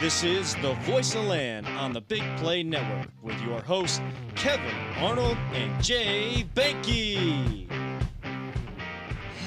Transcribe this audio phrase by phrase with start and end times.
[0.00, 4.00] This is the Voice of Land on the Big Play Network with your hosts,
[4.34, 7.70] Kevin Arnold and Jay Banky.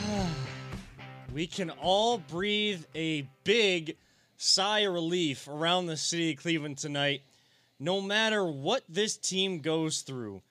[1.33, 3.97] we can all breathe a big
[4.37, 7.23] sigh of relief around the city of Cleveland tonight,
[7.79, 10.43] no matter what this team goes through.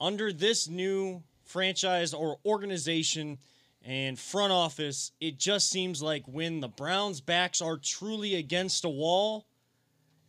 [0.00, 3.38] Under this new franchise or organization
[3.84, 8.88] and front office, it just seems like when the Browns' backs are truly against a
[8.88, 9.46] wall,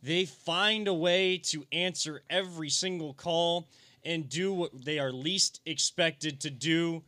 [0.02, 3.68] they find a way to answer every single call
[4.04, 7.02] and do what they are least expected to do.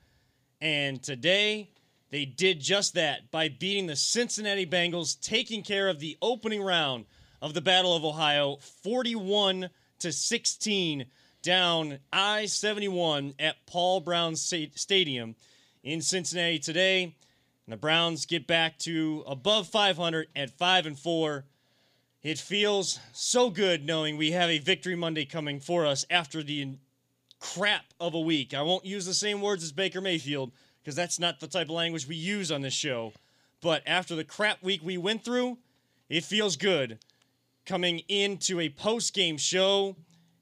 [0.60, 1.70] And today,
[2.10, 7.04] they did just that by beating the Cincinnati Bengals, taking care of the opening round
[7.40, 11.06] of the Battle of Ohio, 41 to 16
[11.42, 15.36] down I 71 at Paul Brown Stadium
[15.84, 17.14] in Cincinnati today.
[17.66, 21.44] And the Browns get back to above 500 at 5 and 4.
[22.22, 26.78] It feels so good knowing we have a victory Monday coming for us after the
[27.38, 28.54] crap of a week.
[28.54, 31.76] I won't use the same words as Baker Mayfield because that's not the type of
[31.76, 33.12] language we use on this show.
[33.60, 35.58] But after the crap week we went through,
[36.08, 36.98] it feels good
[37.64, 39.94] coming into a post game show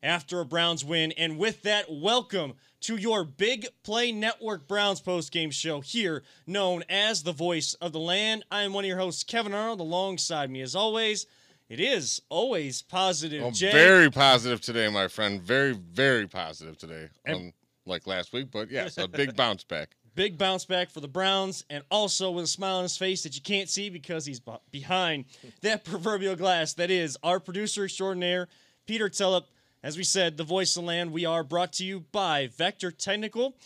[0.03, 1.13] after a Browns win.
[1.13, 6.85] And with that, welcome to your Big Play Network Browns post game show here, known
[6.89, 8.47] as the Voice of the Land.
[8.51, 9.81] I am one of your hosts, Kevin Arnold.
[9.81, 11.27] Alongside me, as always,
[11.69, 13.43] it is always positive.
[13.43, 13.73] Well, Jay.
[13.73, 15.43] very positive today, my friend.
[15.43, 17.09] Very, very positive today.
[17.29, 17.53] Um,
[17.85, 19.97] like last week, but yes, a big bounce back.
[20.15, 23.35] Big bounce back for the Browns, and also with a smile on his face that
[23.37, 25.27] you can't see because he's behind
[25.61, 26.73] that proverbial glass.
[26.75, 28.49] That is our producer extraordinaire,
[28.87, 29.45] Peter Tellep.
[29.83, 32.91] As we said, the voice of the land, we are brought to you by Vector
[32.91, 33.57] Technical.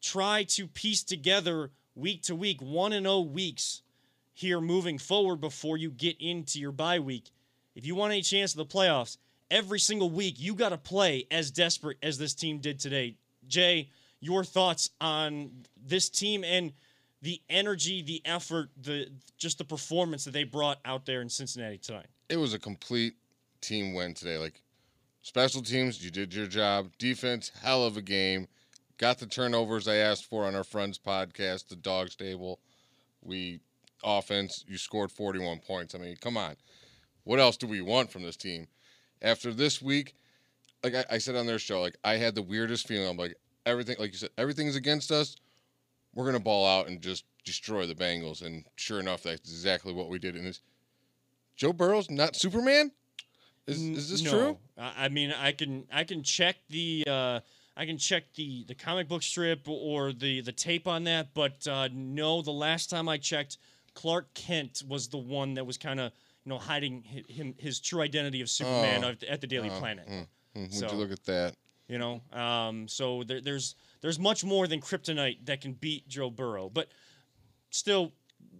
[0.00, 3.82] try to piece together week to week, 1 and 0 weeks
[4.34, 7.30] here moving forward before you get into your bye week.
[7.74, 9.18] If you want any chance of the playoffs,
[9.50, 13.16] every single week you got to play as desperate as this team did today.
[13.46, 13.90] Jay,
[14.20, 15.50] your thoughts on
[15.84, 16.72] this team and
[17.22, 21.78] the energy, the effort, the just the performance that they brought out there in Cincinnati
[21.78, 22.06] tonight.
[22.28, 23.14] It was a complete
[23.62, 24.36] team win today.
[24.36, 24.60] Like
[25.22, 26.90] special teams, you did your job.
[26.98, 28.48] Defense, hell of a game.
[28.98, 32.60] Got the turnovers I asked for on our friends podcast, the dog stable.
[33.22, 33.60] We
[34.04, 35.94] offense, you scored 41 points.
[35.94, 36.56] I mean, come on.
[37.24, 38.66] What else do we want from this team?
[39.22, 40.14] After this week,
[40.82, 43.08] like I, I said on their show, like I had the weirdest feeling.
[43.08, 45.36] I'm like, everything, like you said, everything's against us.
[46.14, 48.44] We're gonna ball out and just destroy the Bengals.
[48.44, 50.36] And sure enough, that's exactly what we did.
[50.36, 50.60] And this
[51.56, 52.92] Joe Burrow's not Superman.
[53.66, 54.30] Is, is this no.
[54.30, 54.58] true?
[54.76, 57.40] I mean, I can I can check the uh,
[57.76, 61.66] I can check the the comic book strip or the the tape on that, but
[61.68, 62.42] uh, no.
[62.42, 63.58] The last time I checked,
[63.94, 66.12] Clark Kent was the one that was kind of
[66.44, 69.14] you know hiding his, him his true identity of Superman Oh.
[69.28, 70.08] at the Daily Oh, Planet.
[70.08, 70.26] mm,
[70.56, 71.54] mm, Would So- you look at that?
[71.88, 76.30] You know, um, so there, there's there's much more than kryptonite that can beat Joe
[76.30, 76.68] Burrow.
[76.70, 76.88] But
[77.70, 78.12] still,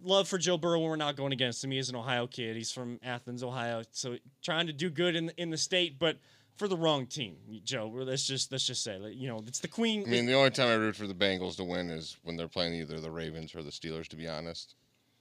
[0.02, 1.70] love for Joe Burrow when we're not going against him.
[1.70, 2.56] He is an Ohio kid.
[2.56, 3.82] He's from Athens, Ohio.
[3.92, 6.18] So trying to do good in in the state, but
[6.56, 7.90] for the wrong team, Joe.
[7.92, 10.04] Let's just let's just say, you know, it's the Queen.
[10.06, 12.48] I mean, the only time I root for the Bengals to win is when they're
[12.48, 14.08] playing either the Ravens or the Steelers.
[14.08, 14.74] To be honest.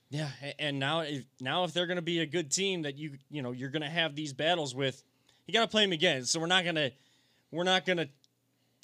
[0.09, 0.27] Yeah,
[0.59, 3.41] and now if now if they're going to be a good team that you you
[3.41, 5.01] know you're going to have these battles with,
[5.47, 6.25] you got to play them again.
[6.25, 6.91] So we're not gonna
[7.49, 8.09] we're not gonna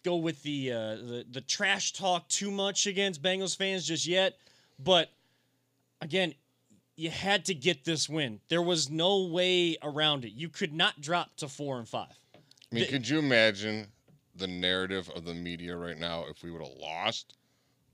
[0.04, 4.38] go with the uh, the the trash talk too much against Bengals fans just yet.
[4.80, 5.12] But
[6.02, 6.34] again,
[6.96, 8.40] you had to get this win.
[8.50, 10.34] There was no way around it.
[10.34, 12.18] You could not drop to four and five.
[12.36, 12.40] I
[12.76, 13.88] mean, the, could you imagine
[14.36, 17.36] the narrative of the media right now if we would have lost?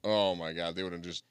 [0.04, 1.24] Oh my God, they would have just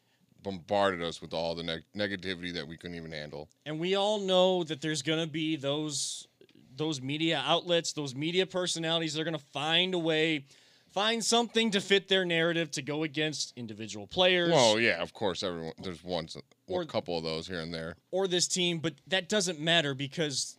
[0.42, 3.48] bombarded us with all the neg- negativity that we couldn't even handle.
[3.66, 6.26] And we all know that there's going to be those
[6.74, 9.14] those media outlets, those media personalities.
[9.14, 10.46] They're going to find a way,
[10.90, 14.50] find something to fit their narrative to go against individual players.
[14.52, 15.74] Well, yeah, of course, everyone.
[15.82, 16.28] There's one
[16.72, 19.94] or a couple of those here and there, or this team, but that doesn't matter
[19.94, 20.56] because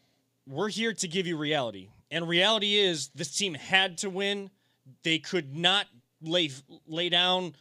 [0.48, 1.90] we're here to give you reality.
[2.12, 4.50] And reality is this team had to win.
[5.04, 5.88] They could not
[6.22, 6.52] lay
[6.88, 7.56] lay down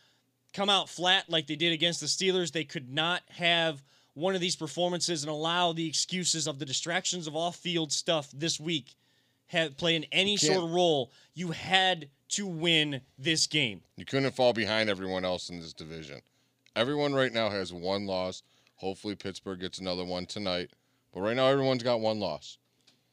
[0.52, 2.52] come out flat like they did against the Steelers.
[2.52, 3.82] They could not have
[4.14, 8.60] one of these performances and allow the excuses of the distractions of off-field stuff this
[8.60, 8.94] week
[9.46, 11.10] have play in any sort of role.
[11.34, 13.82] You had to win this game.
[13.96, 16.20] You couldn't fall behind everyone else in this division.
[16.74, 18.42] Everyone right now has one loss.
[18.76, 20.70] Hopefully Pittsburgh gets another one tonight.
[21.12, 22.58] But right now everyone's got one loss.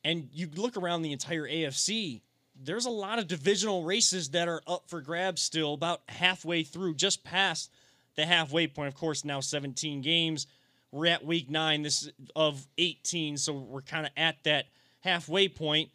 [0.03, 2.21] And you look around the entire AFC,
[2.61, 6.95] there's a lot of divisional races that are up for grabs still, about halfway through,
[6.95, 7.71] just past
[8.15, 8.87] the halfway point.
[8.87, 10.47] Of course, now 17 games.
[10.91, 11.83] We're at week nine.
[11.83, 14.65] This of 18, so we're kind of at that
[15.01, 15.89] halfway point.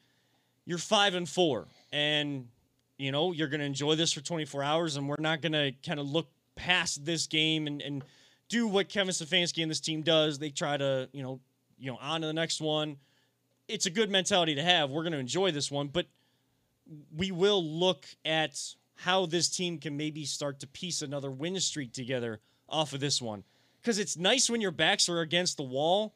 [0.66, 2.48] You're five and four, and
[2.96, 5.72] you know you're going to enjoy this for 24 hours, and we're not going to
[5.84, 8.04] kind of look past this game and, and
[8.48, 10.38] do what Kevin Stefanski and this team does.
[10.38, 11.40] They try to, you know,
[11.78, 12.96] you know, on to the next one.
[13.68, 14.90] It's a good mentality to have.
[14.90, 16.06] We're going to enjoy this one, but
[17.16, 18.58] we will look at
[18.96, 23.20] how this team can maybe start to piece another win streak together off of this
[23.20, 23.44] one.
[23.80, 26.14] Because it's nice when your backs are against the wall,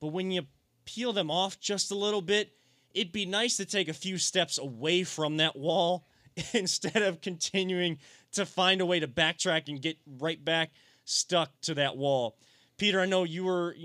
[0.00, 0.42] but when you
[0.84, 2.52] peel them off just a little bit,
[2.94, 6.06] it'd be nice to take a few steps away from that wall
[6.52, 7.98] instead of continuing
[8.34, 10.70] to find a way to backtrack and get right back
[11.04, 12.36] stuck to that wall.
[12.76, 13.76] Peter, I know you were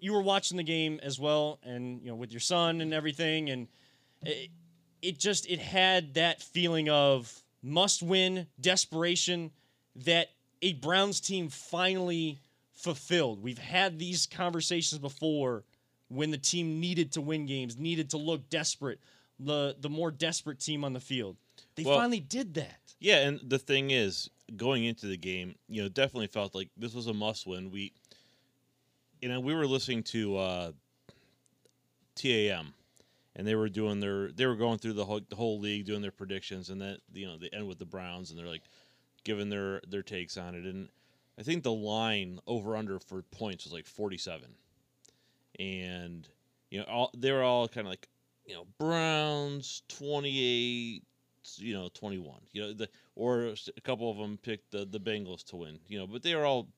[0.00, 3.50] you were watching the game as well, and you know with your son and everything,
[3.50, 3.68] and
[4.22, 4.50] it,
[5.02, 9.50] it just it had that feeling of must win, desperation
[9.96, 10.28] that
[10.62, 12.38] a Browns team finally
[12.72, 13.42] fulfilled.
[13.42, 15.64] We've had these conversations before
[16.08, 19.00] when the team needed to win games, needed to look desperate,
[19.40, 21.36] the the more desperate team on the field.
[21.74, 22.85] They well, finally did that.
[22.98, 26.94] Yeah, and the thing is, going into the game, you know, definitely felt like this
[26.94, 27.70] was a must win.
[27.70, 27.92] We
[29.20, 30.72] you know, we were listening to uh
[32.14, 32.74] TAM
[33.36, 36.02] and they were doing their they were going through the whole the whole league doing
[36.02, 38.64] their predictions, and that you know they end with the Browns, and they're like
[39.24, 40.88] giving their their takes on it, and
[41.38, 44.54] I think the line over under for points was like forty seven,
[45.58, 46.26] and
[46.70, 48.08] you know all they were all kind of like
[48.46, 51.02] you know Browns twenty eight.
[51.56, 52.40] You know, twenty-one.
[52.52, 55.78] You know, the or a couple of them picked the the Bengals to win.
[55.88, 56.68] You know, but they are all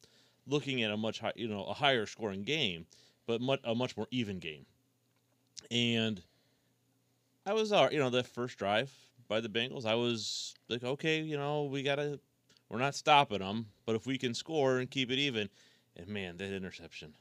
[0.46, 2.86] looking at a much high, you know, a higher scoring game,
[3.26, 4.64] but much, a much more even game.
[5.70, 6.22] And
[7.46, 8.90] I was, uh, you know, the first drive
[9.28, 12.18] by the Bengals, I was like, okay, you know, we gotta,
[12.68, 15.48] we're not stopping them, but if we can score and keep it even,
[15.96, 17.14] and man, that interception.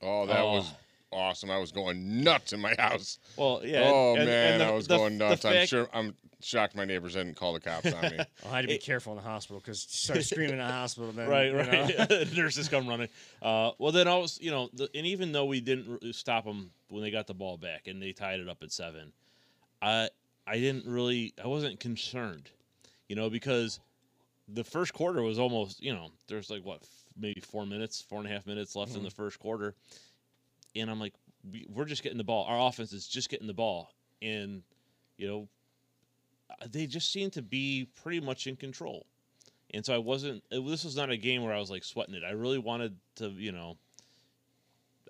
[0.00, 0.52] Oh, that oh.
[0.52, 0.72] was
[1.12, 1.50] awesome!
[1.50, 3.18] I was going nuts in my house.
[3.36, 3.82] Well, yeah.
[3.84, 5.44] Oh and, man, and the, I was the, going nuts.
[5.44, 5.88] I'm sure.
[5.92, 8.18] I'm shocked my neighbors didn't call the cops on me.
[8.46, 11.10] I had to be it, careful in the hospital because start screaming in the hospital.
[11.12, 12.32] Then, right, right.
[12.36, 13.08] Nurses come running.
[13.42, 16.70] Uh, well, then I was, you know, the, and even though we didn't stop them
[16.88, 19.12] when they got the ball back and they tied it up at seven,
[19.82, 20.08] I
[20.46, 22.50] I didn't really I wasn't concerned,
[23.08, 23.80] you know, because
[24.48, 26.82] the first quarter was almost you know there's like what
[27.20, 28.98] maybe four minutes, four and a half minutes left mm-hmm.
[28.98, 29.74] in the first quarter,
[30.74, 31.14] and I'm like
[31.68, 32.44] we're just getting the ball.
[32.44, 34.62] Our offense is just getting the ball, and
[35.16, 35.48] you know
[36.50, 39.06] uh, they just seem to be pretty much in control.
[39.74, 40.42] And so I wasn't.
[40.50, 42.22] This was not a game where I was like sweating it.
[42.26, 43.76] I really wanted to, you know,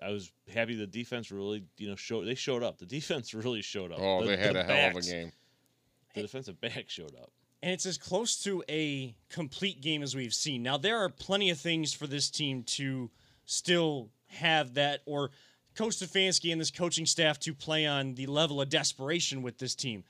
[0.01, 2.77] I was happy the defense really, you know, showed they showed up.
[2.77, 3.99] The defense really showed up.
[4.01, 5.31] Oh, the, they had the a hell of a game.
[6.15, 7.31] The defensive back showed up.
[7.61, 10.63] And it's as close to a complete game as we've seen.
[10.63, 13.09] Now there are plenty of things for this team to
[13.45, 15.31] still have that or
[15.75, 19.75] Coach Stefanski and this coaching staff to play on the level of desperation with this
[19.75, 20.03] team.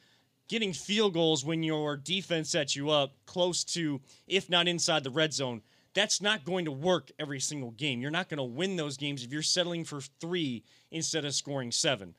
[0.47, 5.09] getting field goals when your defense sets you up close to, if not inside the
[5.11, 5.61] red zone,
[5.93, 8.01] that's not going to work every single game.
[8.01, 11.71] You're not going to win those games if you're settling for three instead of scoring
[11.71, 12.15] seven.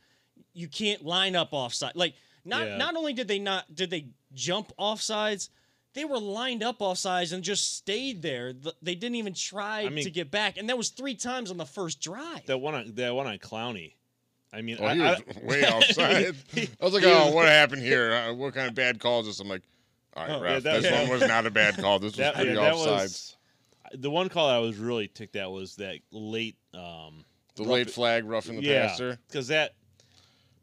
[0.54, 1.96] You can't line up offside.
[1.96, 2.14] Like
[2.44, 2.76] not Yeah.
[2.76, 5.48] not only did they not did they jump offsides,
[5.94, 8.52] they were lined up offsides and just stayed there.
[8.82, 11.56] They didn't even try I mean- to get back, and that was three times on
[11.56, 12.46] the first drive.
[12.46, 13.94] That one on that one on Clowney.
[14.52, 16.34] I mean, Oh, I, he I- was way offside.
[16.56, 18.12] I was like, oh, what happened here?
[18.12, 19.40] Uh, what kind of bad call is this?
[19.40, 19.62] I'm like,
[20.16, 21.00] all right, Oh, ref, yeah, that- this yeah.
[21.02, 21.98] one was not a bad call.
[22.00, 22.86] This was that, pretty yeah, offsides.
[23.02, 23.36] was
[23.94, 26.56] the one call that I was really ticked at was that late.
[26.74, 27.24] Um,
[27.56, 29.18] the rough- late flag roughing the yeah, passer.
[29.28, 29.74] because that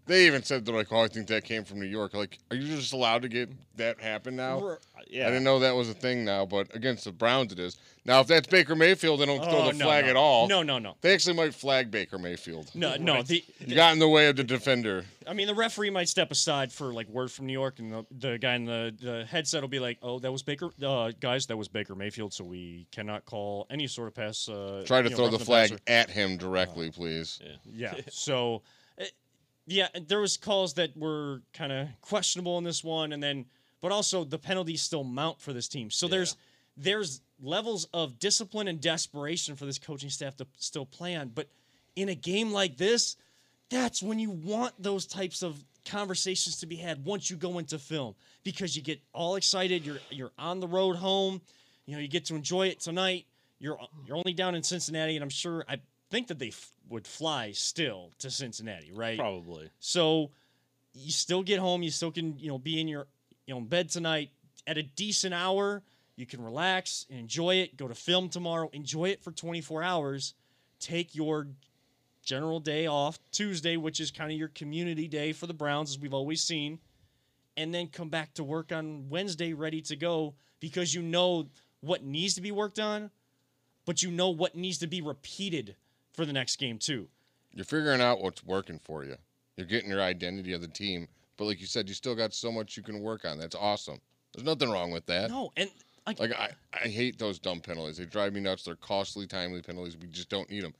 [0.08, 2.14] They even said they're like, oh, I think that came from New York.
[2.14, 4.78] Like, are you just allowed to get that happen now?
[5.10, 7.78] Yeah, I didn't know that was a thing now, but against the Browns it is.
[8.06, 10.10] Now, if that's Baker Mayfield, they don't throw Oh, the no, flag no.
[10.12, 10.48] at all.
[10.48, 12.72] No, no, no, They actually might flag Baker Mayfield.
[12.74, 13.22] no, no.
[13.22, 15.06] The, You got in the way of the defender.
[15.28, 18.06] I mean, the referee might step aside for like word from New York, and the,
[18.12, 21.46] the guy in the, the headset will be like, "Oh, that was Baker, uh, guys,
[21.48, 25.10] that was Baker Mayfield, so we cannot call any sort of pass." Uh, Try to
[25.10, 27.40] you know, throw the flag passer." at him directly, please.
[27.44, 27.94] yeah.
[27.96, 28.02] Yeah.
[28.10, 28.62] so,
[29.00, 29.06] uh,
[29.68, 33.46] yeah, there was calls that were kind of questionable in this one, and then,
[33.82, 35.92] but also the penalties still mount for this team.
[35.92, 36.38] So there's
[36.78, 41.30] there's levels of discipline and desperation for this coaching staff to still play on.
[41.30, 41.50] But
[41.96, 43.18] in a game like this,
[43.70, 47.78] that's when you want those types of conversations to be had once you go into
[47.78, 49.86] film because you get all excited.
[49.86, 51.42] You're you're on the road home.
[51.86, 53.26] You know, you get to enjoy it tonight.
[53.60, 57.08] You're you're only down in Cincinnati, and I'm sure I think that they f- would
[57.08, 59.18] fly still to Cincinnati, right?
[59.18, 59.70] Probably.
[59.80, 60.32] So
[60.94, 61.84] you still get home.
[61.84, 63.08] You still can you know be in your
[63.46, 64.30] you know bed tonight
[64.66, 65.84] at a decent hour.
[66.16, 67.78] You can relax and enjoy it.
[67.78, 68.70] Go to film tomorrow.
[68.74, 70.34] Enjoy it for 24 hours.
[70.80, 71.48] Take your
[72.24, 76.00] general day off Tuesday, which is kind of your community day for the Browns, as
[76.00, 76.80] we've always seen,
[77.56, 81.48] and then come back to work on Wednesday ready to go because you know
[81.82, 83.12] what needs to be worked on,
[83.86, 85.76] but you know what needs to be repeated
[86.18, 87.08] for the next game too.
[87.54, 89.16] You're figuring out what's working for you.
[89.56, 91.08] You're getting your identity of the team.
[91.38, 93.38] But like you said, you still got so much you can work on.
[93.38, 94.00] That's awesome.
[94.34, 95.30] There's nothing wrong with that.
[95.30, 95.70] No, and
[96.08, 97.98] like, Like I, I hate those dumb penalties.
[97.98, 98.64] They drive me nuts.
[98.64, 99.96] They're costly, timely penalties.
[99.96, 100.74] We just don't need them.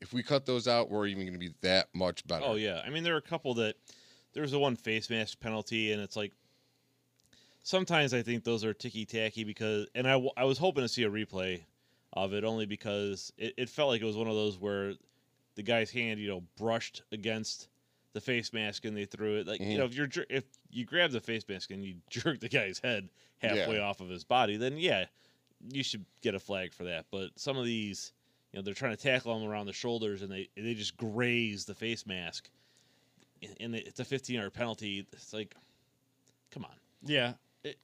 [0.00, 2.44] If we cut those out, we're even going to be that much better.
[2.46, 3.74] Oh yeah, I mean there are a couple that
[4.32, 6.32] there was the one face mask penalty, and it's like
[7.62, 11.02] sometimes I think those are ticky tacky because, and I, I was hoping to see
[11.02, 11.62] a replay
[12.14, 14.94] of it only because it, it felt like it was one of those where
[15.54, 17.68] the guy's hand you know brushed against
[18.12, 19.78] the face mask and they threw it like you Mhm.
[19.78, 23.08] know if you're if you grab the face mask and you jerk the guy's head
[23.38, 23.82] halfway Yeah.
[23.82, 25.04] off of his body then yeah
[25.70, 28.12] you should get a flag for that but some of these
[28.52, 31.64] you know they're trying to tackle him around the shoulders and they they just graze
[31.64, 32.48] the face mask
[33.42, 35.54] and- and it's a 15 yard penalty it's like
[36.50, 36.74] come on
[37.04, 37.34] Yeah.
[37.62, 37.78] It-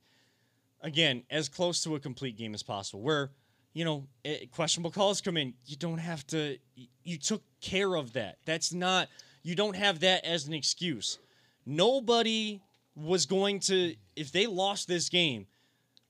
[0.80, 3.00] again, as close to a complete game as possible.
[3.00, 3.30] Where,
[3.76, 6.56] you know, eh, questionable calls come in, you don't have to.
[7.04, 8.38] You took care of that.
[8.46, 9.08] That's not.
[9.42, 11.18] You don't have that as an excuse.
[11.66, 12.62] Nobody
[12.94, 13.94] was going to.
[14.16, 15.46] If they lost this game,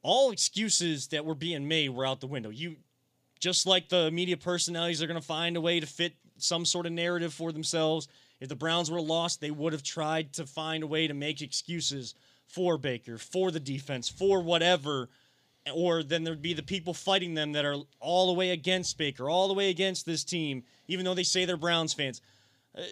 [0.02, 2.50] all excuses that were being made were out the window.
[2.50, 2.76] You,
[3.40, 6.87] just like the media personalities are going to find a way to fit some sort
[6.87, 8.06] of narrative for themselves.
[8.38, 11.42] If the Browns were lost, they would have tried to find a way to make
[11.42, 12.14] excuses
[12.46, 15.08] for Baker, for the defense, for whatever.
[15.75, 19.28] Or then there'd be the people fighting them that are all the way against Baker,
[19.28, 22.20] all the way against this team, even though they say they're Browns fans.
[22.76, 22.82] Uh,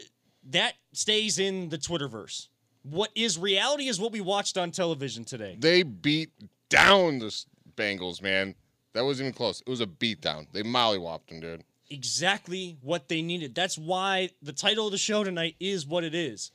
[0.51, 2.49] that stays in the Twitterverse.
[2.83, 5.57] What is reality is what we watched on television today.
[5.59, 6.31] They beat
[6.69, 7.35] down the
[7.77, 8.55] Bengals, man.
[8.93, 9.63] That wasn't even close.
[9.67, 10.47] It was a beatdown.
[10.53, 11.65] They mollywopped them, dude.
[11.91, 13.55] exactly what they needed.
[13.55, 16.51] That's why the title of the show tonight is what it is.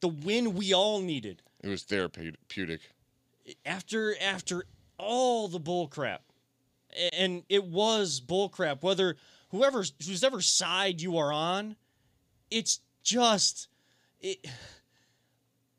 [0.00, 1.42] The win we all needed.
[1.62, 2.80] It was therapeutic.
[3.66, 4.64] After after
[5.02, 6.20] all the bullcrap,
[7.12, 8.82] And it was bullcrap.
[8.82, 9.16] Whether
[9.50, 11.76] whoever's whose ever side you are on,
[12.50, 13.68] it's just
[14.20, 14.46] it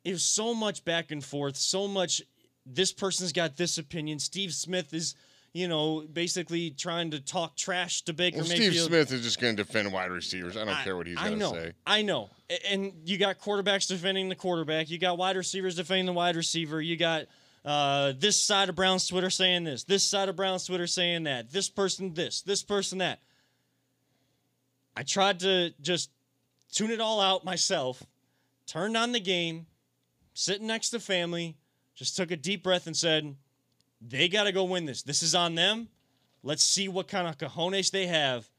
[0.04, 2.22] it was so much back and forth, so much
[2.66, 4.20] this person's got this opinion.
[4.20, 5.16] Steve Smith is,
[5.54, 9.56] you know, basically trying to talk trash to Baker Well, Steve Smith is just going
[9.56, 10.58] to defend wide receivers.
[10.58, 11.74] I don't care what he's going to say.
[11.86, 12.30] I know.
[12.70, 14.90] And you got quarterbacks defending the quarterback.
[14.90, 16.82] You got wide receivers defending the wide receiver.
[16.82, 17.26] You got
[17.66, 19.84] uh, this side of Brown's Twitter saying this.
[19.84, 21.52] This side of Brown's Twitter saying that.
[21.52, 22.42] This person this.
[22.42, 23.20] This person that.
[24.96, 26.12] I tried to just
[26.72, 28.04] tune it all out myself.
[28.66, 29.66] Turned on the game,
[30.34, 31.58] sitting next to family,
[31.96, 33.36] just took a deep breath and said,
[34.02, 35.04] "They got to go win this.
[35.04, 35.90] This is on them.
[36.44, 38.50] Let's see what kind of cojones they have."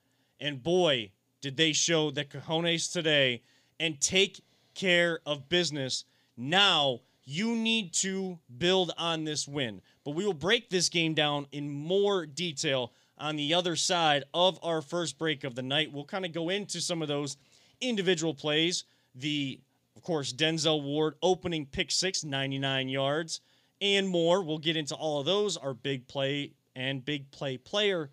[0.40, 3.42] And boy, did they show the cojones today
[3.78, 4.40] and take
[4.74, 6.04] care of business.
[6.36, 9.80] Now You need to build on this win.
[10.04, 14.58] But we will break this game down in more detail on the other side of
[14.62, 15.92] our first break of the night.
[15.92, 17.36] We'll kind of go into some of those
[17.80, 18.84] individual plays.
[19.14, 19.60] The,
[19.96, 23.40] of course, Denzel Ward opening pick six, 99 yards,
[23.80, 24.42] and more.
[24.42, 28.10] We'll get into all of those, our big play and big play player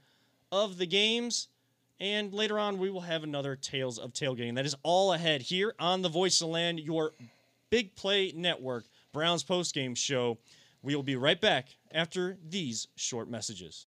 [0.52, 1.48] of the games.
[2.00, 4.56] And later on, we will have another Tales of Tailgating.
[4.56, 7.14] That is all ahead here on the Voice of Land, your
[7.70, 10.38] big play network, Browns postgame show.
[10.82, 13.86] We will be right back after these short messages.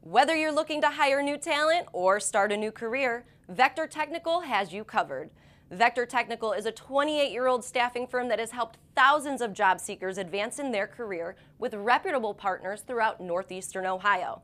[0.00, 4.72] Whether you're looking to hire new talent or start a new career, Vector Technical has
[4.72, 5.30] you covered.
[5.70, 9.78] Vector Technical is a 28 year old staffing firm that has helped thousands of job
[9.78, 14.40] seekers advance in their career with reputable partners throughout northeastern Ohio.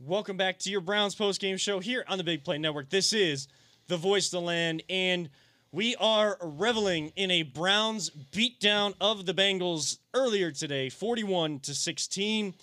[0.00, 2.90] Welcome back to your Browns postgame show here on the Big Play Network.
[2.90, 3.46] This is
[3.86, 5.30] the voice of the land, and
[5.72, 12.54] we are reveling in a Browns beatdown of the Bengals earlier today, 41 to 16,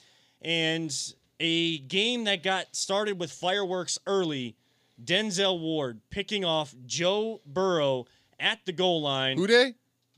[0.44, 4.56] and a game that got started with fireworks early.
[5.04, 8.06] Denzel Ward picking off Joe Burrow
[8.40, 9.38] at the goal line.
[9.38, 9.74] Who Dey?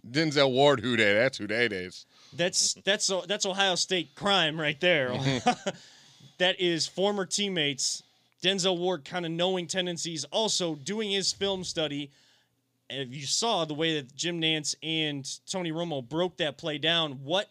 [0.09, 1.13] Denzel Ward who dey.
[1.13, 2.07] That's who dey is.
[2.33, 5.11] That's that's that's Ohio State crime right there.
[6.39, 8.01] that is former teammates
[8.41, 12.11] Denzel Ward kind of knowing tendencies, also doing his film study.
[12.91, 17.23] And you saw the way that Jim Nantz and Tony Romo broke that play down,
[17.23, 17.49] what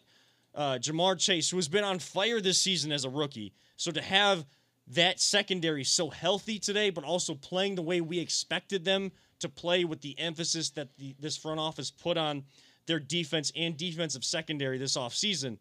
[0.53, 4.01] uh, Ja'Marr Chase, who has been on fire this season as a rookie, so to
[4.01, 4.45] have
[4.87, 9.85] that secondary so healthy today, but also playing the way we expected them to play
[9.85, 12.43] with the emphasis that the, this front office put on
[12.85, 15.57] their defense and defensive secondary this offseason,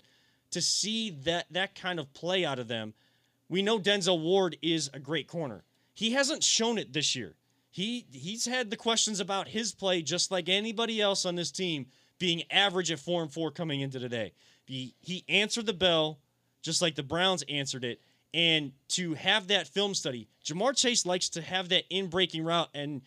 [0.50, 2.94] to see that that kind of play out of them–
[3.50, 5.64] we know Denzel Ward is a great corner.
[5.92, 7.35] He hasn't shown it this year.
[7.70, 11.87] He he's had the questions about his play just like anybody else on this team
[12.18, 14.33] being average at 4 and 4 coming into today.
[14.64, 16.18] He he answered the bell
[16.62, 18.00] just like the Browns answered it
[18.35, 20.28] and to have that film study.
[20.44, 23.02] Ja'Marr Chase likes to have that in breaking route and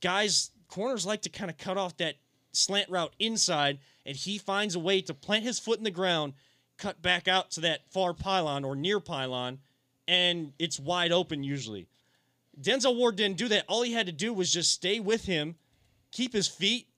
[0.00, 2.16] guys corners like to kind of cut off that
[2.52, 6.34] slant route inside and he finds a way to plant his foot in the ground,
[6.76, 9.58] cut back out to that far pylon or near pylon
[10.06, 11.88] and it's wide open usually.
[12.60, 13.64] Denzel Ward didn't do that.
[13.68, 15.56] All he had to do was just stay with him,
[16.12, 16.88] keep his feet,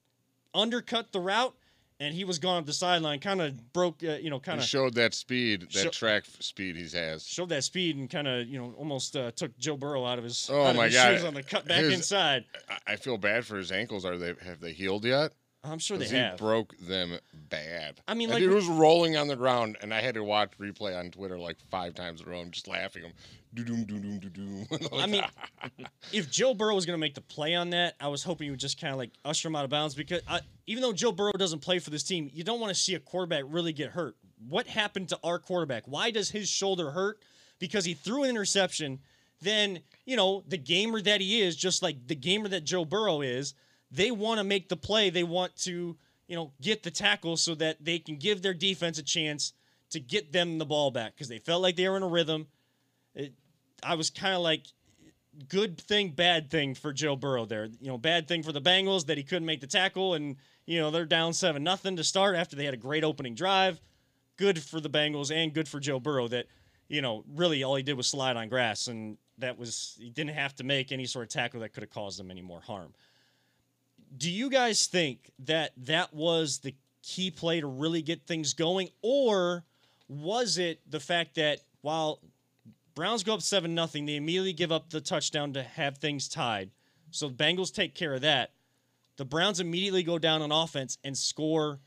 [0.55, 1.55] undercut the route,
[1.99, 3.21] and he was gone up the sideline.
[3.21, 6.77] Kind of broke, uh, you know, kind of showed that speed, that Show- track speed
[6.77, 7.27] he has.
[7.27, 10.25] showed that speed and kind of, you know, almost uh, took Joe Burrow out of
[10.25, 11.15] his, Oh my his God.
[11.15, 12.45] shoes on the cut back His- inside.
[12.69, 14.05] I- I feel bad for his ankles.
[14.05, 15.33] Are they have they healed yet?
[15.71, 16.39] I'm sure they 'Cause he have.
[16.39, 18.01] broke them bad.
[18.09, 20.53] I mean, that like- dude was rolling on the ground, and I had to watch
[20.59, 22.41] replay on Twitter like five times in a row.
[22.41, 23.13] I'm just laughing.
[23.55, 24.67] Doo doom doo doom doo doom.
[24.93, 25.23] I mean,
[26.13, 28.51] if Joe Burrow was going to make the play on that, I was hoping he
[28.51, 31.13] would just kind of like usher him out of bounds because I, even though Joe
[31.13, 33.91] Burrow doesn't play for this team, you don't want to see a quarterback really get
[33.93, 34.17] hurt.
[34.49, 35.85] What happened to our quarterback?
[35.87, 37.23] Why does his shoulder hurt?
[37.59, 39.01] Because he threw an interception.
[39.41, 43.23] Then, you know, the gamer that he is, just like the gamer that Joe Burrow
[43.23, 43.55] is,
[43.91, 45.11] they want to make the play.
[45.11, 45.97] They want to,
[46.27, 49.53] you know, get the tackle so that they can give their defense a chance
[49.91, 52.47] to get them the ball back because they felt like they were in a rhythm.
[53.15, 53.35] It,
[53.83, 54.63] I was kind of like,
[55.49, 57.67] good thing, bad thing for Joe Burrow there.
[57.81, 60.81] You know, bad thing for the Bengals that he couldn't make the tackle, and you
[60.81, 63.81] know they're down seven nothing to start after they had a great opening drive.
[64.37, 66.47] Good for the Bengals and good for Joe Burrow that
[66.89, 70.35] you know really all he did was slide on grass, and that was he didn't
[70.35, 72.93] have to make any sort of tackle that could have caused them any more harm.
[74.15, 78.89] Do you guys think that that was the key play to really get things going,
[79.03, 79.65] or
[80.09, 82.21] was it the fact that while
[82.97, 84.07] Browns go up seven nothing.
[84.07, 86.71] They immediately give up the touchdown to have things tied.
[87.11, 88.53] So the Bengals take care of that.
[89.19, 91.79] The Browns immediately go down on offense and score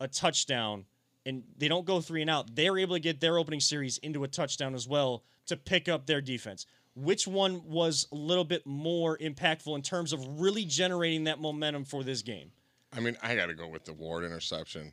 [0.00, 0.84] a touchdown,
[1.24, 2.54] and they don't go three and out.
[2.54, 6.06] They're able to get their opening series into a touchdown as well to pick up
[6.06, 6.66] their defense.
[6.96, 11.84] Which one was a little bit more impactful in terms of really generating that momentum
[11.84, 12.50] for this game?
[12.96, 14.92] I mean, I got to go with the Ward interception.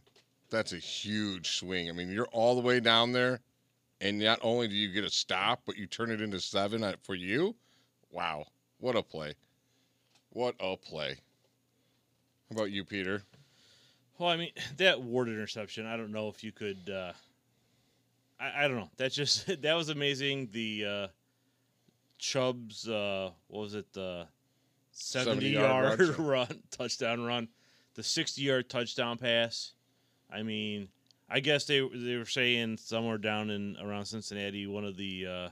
[0.50, 1.90] That's a huge swing.
[1.90, 3.40] I mean, you're all the way down there,
[4.02, 7.16] and not only do you get a stop, but you turn it into seven for
[7.16, 7.56] you.
[8.12, 8.48] Wow,
[8.80, 9.34] what a play!
[10.30, 11.16] What a play!
[12.50, 13.24] How about you, Peter?
[14.18, 16.90] Well, I mean, that Ward interception, I don't know if you could.
[16.90, 17.14] Uh,
[18.40, 18.90] I, I don't know.
[18.98, 20.50] That's just that was amazing.
[20.52, 21.08] The uh,
[22.18, 23.92] Chubb's uh, what was it?
[23.94, 24.28] The
[24.92, 26.28] seventy 70-yard yard run.
[26.28, 27.48] run, touchdown run,
[27.96, 29.74] the sixty yard touchdown pass.
[30.32, 30.88] I mean,
[31.30, 35.50] I guess they they were saying somewhere down in around Cincinnati, one of the uh,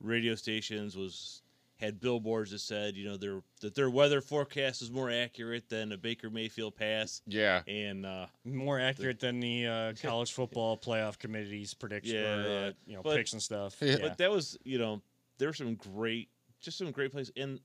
[0.00, 1.40] radio stations was
[1.80, 5.90] had billboards that said, you know, their that their weather forecast is more accurate than
[5.90, 7.62] a Baker Mayfield pass, Yeah.
[7.66, 12.44] and uh, More accurate than the uh, college football playoff committee's prediction Yeah, or uh,
[12.44, 12.70] yeah.
[12.86, 13.76] you know But- picks and stuff.
[13.80, 13.96] Yeah.
[14.00, 15.02] But that was, you know,
[15.38, 16.28] there were some great,
[16.60, 17.60] just some great plays, and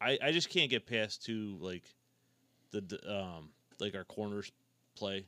[0.00, 1.84] I I just can't get past to like
[2.72, 4.50] the um like our corners
[4.96, 5.26] play.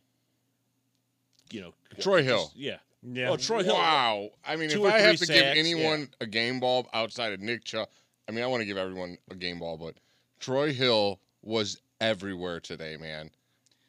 [1.50, 2.52] You know, Troy just- Hill.
[2.54, 2.76] yeah.
[3.02, 3.28] yeah.
[3.30, 3.74] Oh, Troy Hill.
[3.74, 4.30] Wow.
[4.44, 7.32] I mean, Two if I have three to give sacks, anyone a game ball outside
[7.34, 7.88] of Nick Chubb,
[8.28, 9.96] I mean, I want to give everyone a game ball, but
[10.40, 13.30] Troy Hill was everywhere today, man.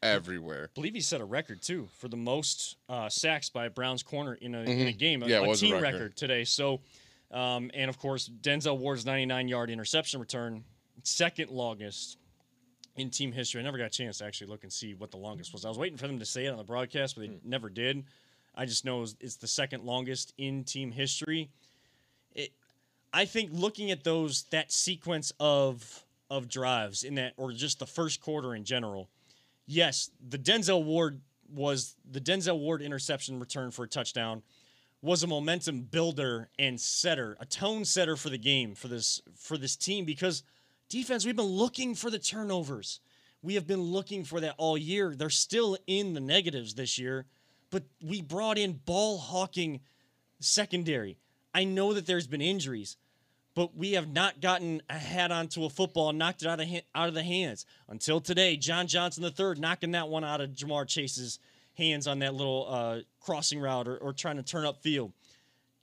[0.01, 0.65] Everywhere.
[0.71, 4.03] I believe he set a record too for the most uh, sacks by a Browns
[4.03, 4.97] corner in a, in a Mhm.
[4.97, 5.93] game, a, Yeah, a was a team record.
[5.93, 6.15] record.
[6.17, 6.43] today.
[6.43, 6.81] So,
[7.33, 10.63] um, and of course, Denzel Ward's 99 yard interception return,
[11.03, 12.17] second longest
[12.95, 13.59] in team history.
[13.59, 15.65] I never got a chance to actually look and see what the longest was.
[15.65, 17.49] I was waiting for them to say it on the broadcast, but they Hmm.
[17.49, 18.05] never did.
[18.55, 21.49] I just know it's- it's the second longest in team history.
[22.35, 22.53] It,
[23.11, 27.85] I think looking at those that sequence of of drives in that, or just the
[27.85, 29.07] first quarter in general,
[29.67, 34.41] yes, the Denzel Ward was the Denzel Ward interception return for a touchdown
[35.03, 39.57] was a momentum builder and setter, a tone setter for the game for this for
[39.57, 40.43] this team because
[40.87, 43.01] defense we've been looking for the turnovers.
[43.41, 45.13] We have been looking for that all year.
[45.13, 47.25] They're still in the negatives this year,
[47.69, 49.81] but we brought in ball hawking
[50.39, 51.17] secondary.
[51.53, 52.95] I know that there's been injuries,
[53.55, 56.67] but we have not gotten a hat onto a football and knocked it out of
[56.69, 58.55] ha- out of the hands until today.
[58.55, 61.39] John Johnson III knocking that one out of Ja'Marr Chase's
[61.73, 65.13] hands on that little uh, crossing route or, or trying to turn up field.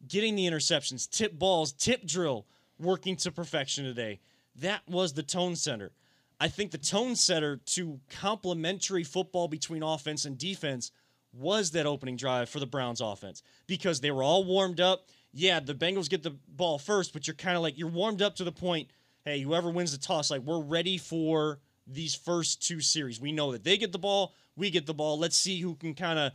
[0.07, 2.47] Getting the interceptions, tip balls, tip drill,
[2.79, 4.21] working to perfection today.
[4.57, 5.93] That was the tone setter.
[6.39, 10.91] I think the tone setter to complementary football between offense and defense
[11.33, 15.07] was that opening drive for the Browns offense because they were all warmed up.
[15.33, 18.37] Yeah, the Bengals get the ball first, but you're kind of like you're warmed up
[18.37, 18.89] to the point.
[19.25, 23.21] Hey, whoever wins the toss, like we're ready for these first two series.
[23.21, 25.19] We know that they get the ball, we get the ball.
[25.19, 26.33] Let's see who can kind of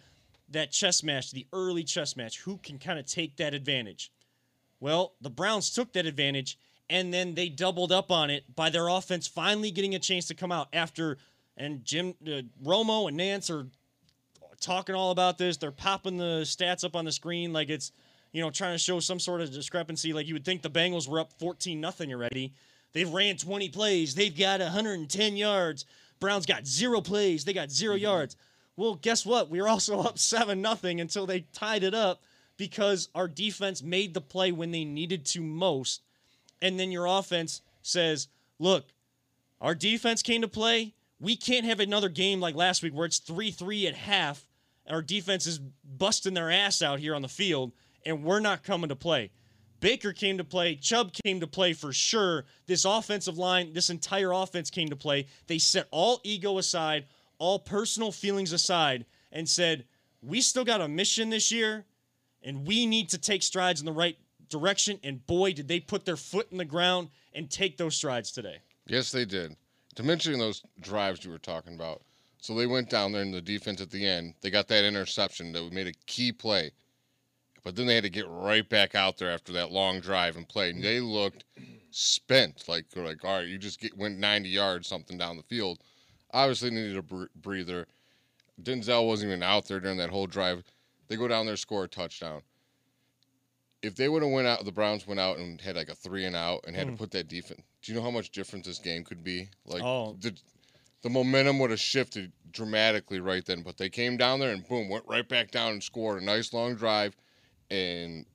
[0.55, 4.11] that chess match, the early chess match, who can kind of take that advantage.
[4.79, 6.57] Well, the Browns took that advantage
[6.89, 10.35] and then they doubled up on it by their offense finally getting a chance to
[10.35, 11.17] come out after
[11.57, 13.67] and Jim uh, Romo and Nantz are
[14.59, 15.57] talking all about this.
[15.57, 17.91] They're popping the stats up on the screen like it's
[18.31, 20.13] you know trying to show some sort of discrepancy.
[20.13, 22.53] Like you would think the Bengals were up 14 nothing already.
[22.93, 24.15] They've ran 20 plays.
[24.15, 25.85] They've got 110 yards.
[26.19, 27.43] Browns got zero plays.
[27.43, 28.37] They got 0 yards.
[28.77, 29.49] Well, guess what?
[29.49, 32.21] We were also up seven nothing until they tied it up
[32.57, 36.01] because our defense made the play when they needed to most.
[36.61, 38.27] And then your offense says,
[38.59, 38.85] "Look,
[39.61, 40.93] our defense came to play.
[41.19, 44.47] We can't have another game like last week where it's 3-3 at half.
[44.89, 47.71] Our defense is busting their ass out here on the field
[48.05, 49.31] and we're not coming to play."
[49.79, 50.75] Baker came to play.
[50.75, 52.45] Chubb came to play for sure.
[52.65, 55.27] This offensive line, this entire offense came to play.
[55.47, 57.05] They set all ego aside,
[57.37, 59.85] all personal feelings aside, and said,
[60.21, 61.85] We still got a mission this year,
[62.43, 64.17] and we need to take strides in the right
[64.49, 64.99] direction.
[65.03, 68.57] And boy, did they put their foot in the ground and take those strides today.
[68.87, 69.55] Yes, they did.
[69.95, 72.01] To mention those drives you were talking about,
[72.39, 74.33] so they went down there in the defense at the end.
[74.41, 76.71] They got that interception that made a key play,
[77.63, 80.47] but then they had to get right back out there after that long drive and
[80.47, 80.69] play.
[80.69, 81.45] And they looked
[81.91, 85.79] spent, like like, all right, you just get, went 90 yards something down the field.
[86.35, 87.87] Obviously needed a br- breather.
[88.61, 90.65] Denzel wasn't even out there during that whole drive.
[91.07, 92.41] They go down there, score a touchdown.
[93.81, 96.25] If they would have went out, the Browns went out and had like a three
[96.25, 96.97] and out and had to hmm.
[96.97, 97.61] put that defense.
[97.81, 99.47] Do you know how much different this game could be?
[99.65, 100.17] Like Oh.
[100.19, 100.35] the
[101.03, 103.61] the momentum would have shifted dramatically right then.
[103.61, 106.51] But they came down there and boom, went right back down and scored a nice
[106.51, 107.15] long drive,
[107.69, 108.25] and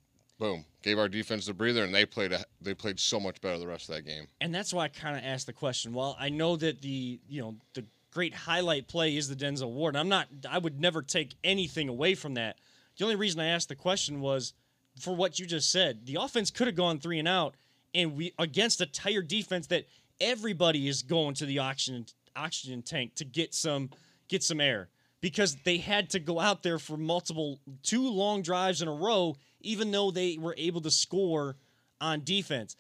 [0.41, 1.85] boom, gave our defense a breather.
[1.85, 4.27] And they played a, they played so much better the rest of that game.
[4.41, 5.93] And that's why I kind of asked the question.
[5.93, 9.95] Well, I know that the you know the great highlight play is the Denzel Ward.
[9.95, 10.27] I'm not.
[10.51, 12.57] I would never take anything away from that.
[12.97, 14.55] The only reason I asked the question was
[14.99, 16.07] for what you just said.
[16.07, 17.55] The offense could have gone three and out,
[17.95, 19.87] and we against a tired defense that
[20.21, 23.91] everybody is going to the oxygen oxygen tank to get some
[24.29, 24.89] get some air
[25.21, 29.37] because they had to go out there for multiple two long drives in a row,
[29.61, 31.57] even though they were able to score
[32.01, 32.77] on defense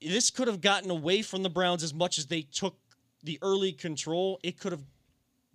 [0.00, 2.76] this could have gotten away from the Browns as much as they took
[3.22, 4.38] the early control.
[4.42, 4.82] It could have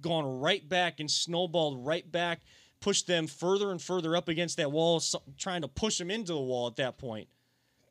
[0.01, 2.41] gone right back and snowballed right back.
[2.79, 5.01] pushed them further and further up against that wall,
[5.39, 7.27] trying to push them into the wall at that point.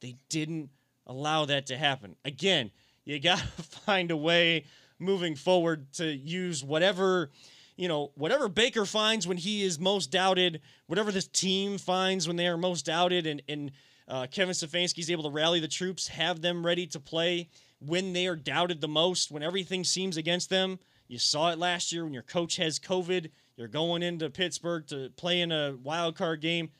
[0.00, 0.70] They didn't
[1.08, 2.14] allow that to happen.
[2.24, 2.70] Again,
[3.04, 4.64] you got to find a way
[5.00, 7.30] moving forward to use whatever,
[7.76, 12.36] you know, whatever Baker finds when he is most doubted, whatever this team finds when
[12.36, 13.70] they are most doubted, and, and
[14.08, 17.48] uh, Kevin Stefanski is able to rally the troops, have them ready to play
[17.80, 20.78] when they are doubted the most, when everything seems against them.
[21.08, 23.30] You saw it last year when your coach has COVID.
[23.56, 26.70] You're going into Pittsburgh to play in a wild card game.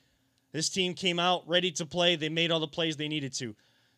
[0.53, 2.17] This team came out ready to play.
[2.17, 3.55] They made all the plays they needed to.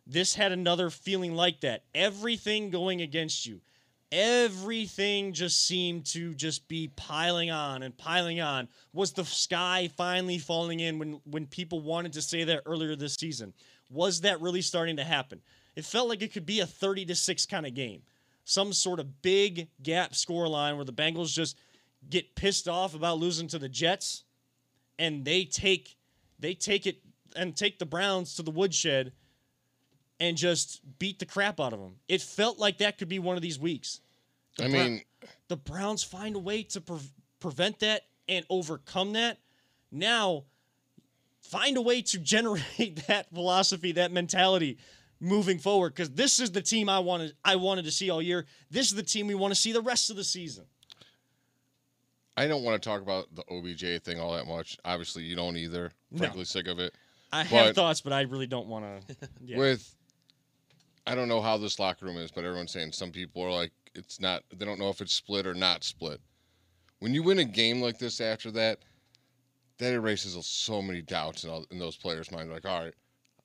[0.06, 1.84] This had another feeling like that.
[1.94, 3.60] Everything going against you.
[4.10, 8.68] Everything just seemed to just be piling on and piling on.
[8.94, 13.14] Was the sky finally falling in when when people wanted to say that earlier this
[13.14, 13.52] season?
[13.90, 15.40] Was that really starting to happen?
[15.76, 18.02] It felt like it could be a 30 to 6 kind of game.
[18.44, 21.58] Some sort of big gap score line where the Bengals just
[22.08, 24.24] get pissed off about losing to the Jets
[24.98, 25.96] and they take
[26.38, 26.98] they take it
[27.36, 29.12] and take the Browns to the woodshed
[30.20, 31.96] and just beat the crap out of them.
[32.08, 34.00] It felt like that could be one of these weeks.
[34.56, 35.02] The I mean,
[35.48, 36.98] the Browns find a way to pre-
[37.40, 39.38] prevent that and overcome that.
[39.90, 40.44] Now,
[41.40, 44.78] find a way to generate that philosophy, that mentality
[45.20, 48.46] moving forward because this is the team I wanted I wanted to see all year.
[48.70, 50.64] This is the team we want to see the rest of the season.
[52.36, 54.78] I don't want to talk about the OBJ thing all that much.
[54.84, 55.90] Obviously, you don't either.
[56.12, 56.18] No.
[56.18, 56.94] Frankly, sick of it.
[57.32, 59.16] I have thoughts, but I really don't want to.
[59.44, 59.58] Yeah.
[59.58, 59.94] With,
[61.08, 63.72] I don't know how this locker room is, but everyone's saying some people are like,
[63.94, 64.42] it's not.
[64.54, 66.20] They don't know if it's split or not split.
[66.98, 68.80] When you win a game like this after that,
[69.78, 72.52] that erases so many doubts in, all, in those players' minds.
[72.52, 72.94] Like, all right,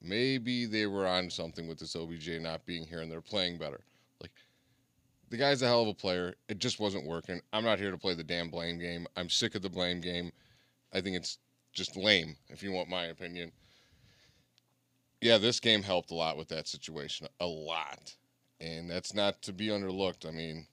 [0.01, 3.79] maybe they were on something with this OBJ not being here, and they're playing better.
[4.19, 4.31] Like,
[5.29, 6.33] the guy's a hell of a player.
[6.49, 7.39] It just wasn't working.
[7.53, 9.07] I'm not here to play the damn blame game.
[9.15, 10.31] I'm sick of the blame game.
[10.91, 11.37] I think it's
[11.71, 13.51] just lame, if you want my opinion.
[15.23, 17.27] Yeah, this game helped a lot with that situation.
[17.39, 18.13] A lot.
[18.59, 20.27] And that's not to be underlooked.
[20.27, 20.67] I mean,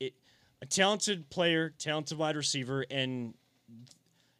[0.00, 0.14] it
[0.62, 3.34] a talented player, talented wide receiver, and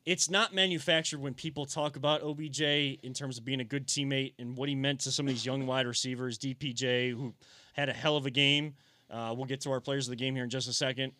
[0.06, 4.34] it's not manufactured when people talk about OBJ in terms of being a good teammate
[4.38, 6.38] and what he meant to some of these young wide receivers.
[6.38, 7.34] DPJ, who
[7.72, 8.74] had a hell of a game.
[9.10, 11.12] Uh, we'll get to our players of the game here in just a second.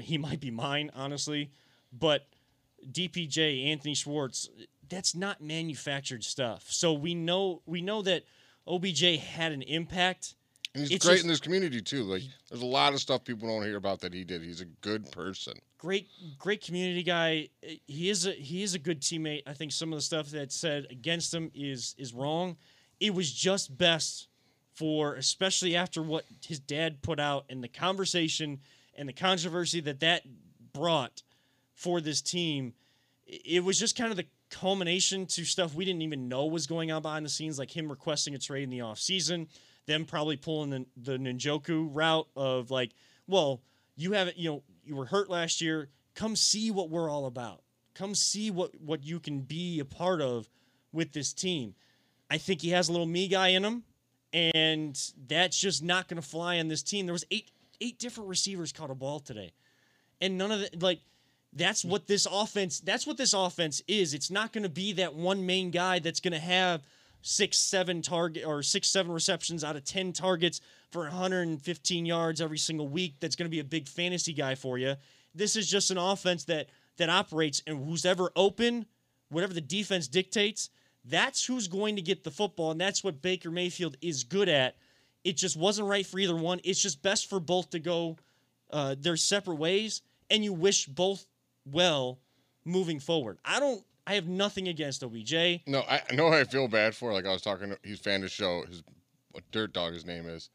[0.00, 1.50] He might be mine, honestly,
[1.92, 2.26] but
[2.90, 4.48] DPJ, Anthony Schwartz,
[4.88, 6.66] that's not manufactured stuff.
[6.70, 8.24] So we know we know that
[8.66, 10.34] OBJ had an impact.
[10.74, 12.02] and he's It's great just- in this community, too.
[12.04, 14.42] Like, there's a lot of stuff people don't hear about that he did.
[14.42, 15.54] He's a good person.
[15.78, 17.48] great great community guy
[17.86, 20.56] he is a he is a good teammate i think some of the stuff that's
[20.56, 22.56] said against him is is wrong
[22.98, 24.26] it was just best
[24.72, 28.58] for especially after what his dad put out and the conversation
[28.96, 30.22] and the controversy that that
[30.72, 31.22] brought
[31.74, 32.72] for this team
[33.26, 36.92] it was just kind of the culmination to stuff we didn't even know was going
[36.92, 39.48] on behind the scenes like him requesting a trade in the offseason
[39.86, 42.92] them probably pulling the, the Njoku route of like
[43.26, 43.60] well
[43.96, 45.88] you haven't you know you were hurt last year.
[46.14, 47.62] Come see what we're all about.
[47.94, 50.48] Come see what what you can be a part of
[50.92, 51.74] with this team.
[52.30, 53.84] I think he has a little me guy in him
[54.32, 57.06] and that's just not going to fly on this team.
[57.06, 59.52] There was eight eight different receivers caught a ball today
[60.20, 61.00] and none of the like
[61.56, 64.14] that's what this offense that's what this offense is.
[64.14, 66.82] It's not going to be that one main guy that's going to have
[67.22, 70.60] six seven target or six seven receptions out of 10 targets
[70.92, 74.78] for 115 yards every single week that's going to be a big fantasy guy for
[74.78, 74.94] you
[75.34, 78.86] this is just an offense that that operates and who's ever open
[79.28, 80.70] whatever the defense dictates
[81.08, 84.76] that's who's going to get the football and that's what baker mayfield is good at.
[85.24, 86.60] It just wasn't right for either one.
[86.64, 88.16] It's just best for both to go
[88.70, 91.26] uh, their separate ways and you wish both
[91.70, 92.18] well
[92.64, 95.32] moving forward i don't i have nothing against obj
[95.66, 97.12] No, I I know I feel bad for.
[97.12, 98.62] Like I was talking, to, he's fan of the show.
[98.68, 98.82] His
[99.32, 100.48] what dirt dog his name is.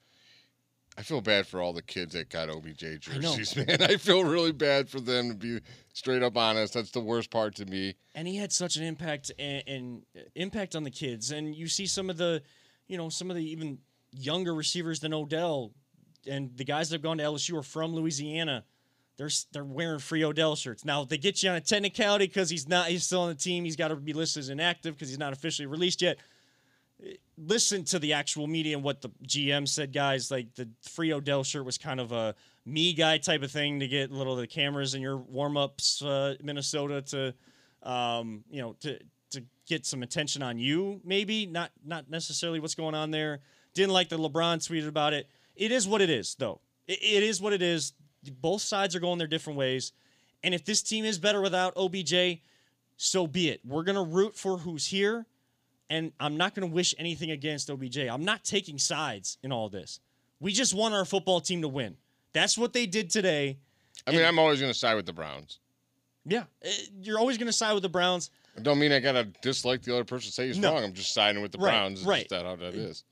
[0.97, 3.81] I feel bad for all the kids that got OBJ I jerseys, man.
[3.81, 5.59] I feel really bad for them to be
[5.93, 6.73] straight up honest.
[6.73, 7.95] That's the worst part to me.
[8.13, 10.01] and he had such an impact and, and
[10.35, 11.31] impact on the kids.
[11.31, 12.43] And you see some of the,
[12.87, 13.79] you know, some of the even
[14.11, 15.71] younger receivers than Odell,
[16.27, 18.65] and the guys that have gone to LSU are from Louisiana.
[19.21, 20.83] They're they're wearing free Odell shirts.
[20.83, 23.63] Now they get you on a technicality because he's not he's still on the team.
[23.63, 26.17] He's got to be listed as inactive because he's not officially released yet.
[27.37, 30.31] Listen to the actual media and what the GM said, guys.
[30.31, 32.33] Like the free Odell shirt was kind of a
[32.65, 35.55] me guy type of thing to get a little of the cameras in your warm
[35.55, 37.35] ups, uh, Minnesota to
[37.83, 38.97] um, you know, to
[39.31, 43.41] to get some attention on you, maybe not not necessarily what's going on there.
[43.75, 45.29] Didn't like the LeBron tweeted about it.
[45.55, 46.59] It is what it is, though.
[46.87, 47.93] It, it is what it is.
[48.29, 49.93] Both sides are going their different ways,
[50.43, 52.39] And if this team is better without OBJ,
[52.97, 53.61] so be it.
[53.65, 55.25] We're going to root for who's here.
[55.89, 57.97] And I'm not going to wish anything against OBJ.
[57.99, 59.99] I'm not taking sides in all this.
[60.39, 61.97] We just want our football team to win.
[62.33, 63.57] That's what they did today.
[64.07, 65.59] I mean, I'm always going to side with the Browns.
[66.25, 66.43] Yeah.
[66.65, 66.69] Uh,
[67.03, 68.29] You're always going to side with the Browns.
[68.57, 70.73] I don't mean I got to dislike the other person say he's No.
[70.73, 70.83] wrong.
[70.83, 71.99] I'm just siding with the Right, Browns.
[71.99, 72.19] It's right.
[72.21, 73.03] just that how that is.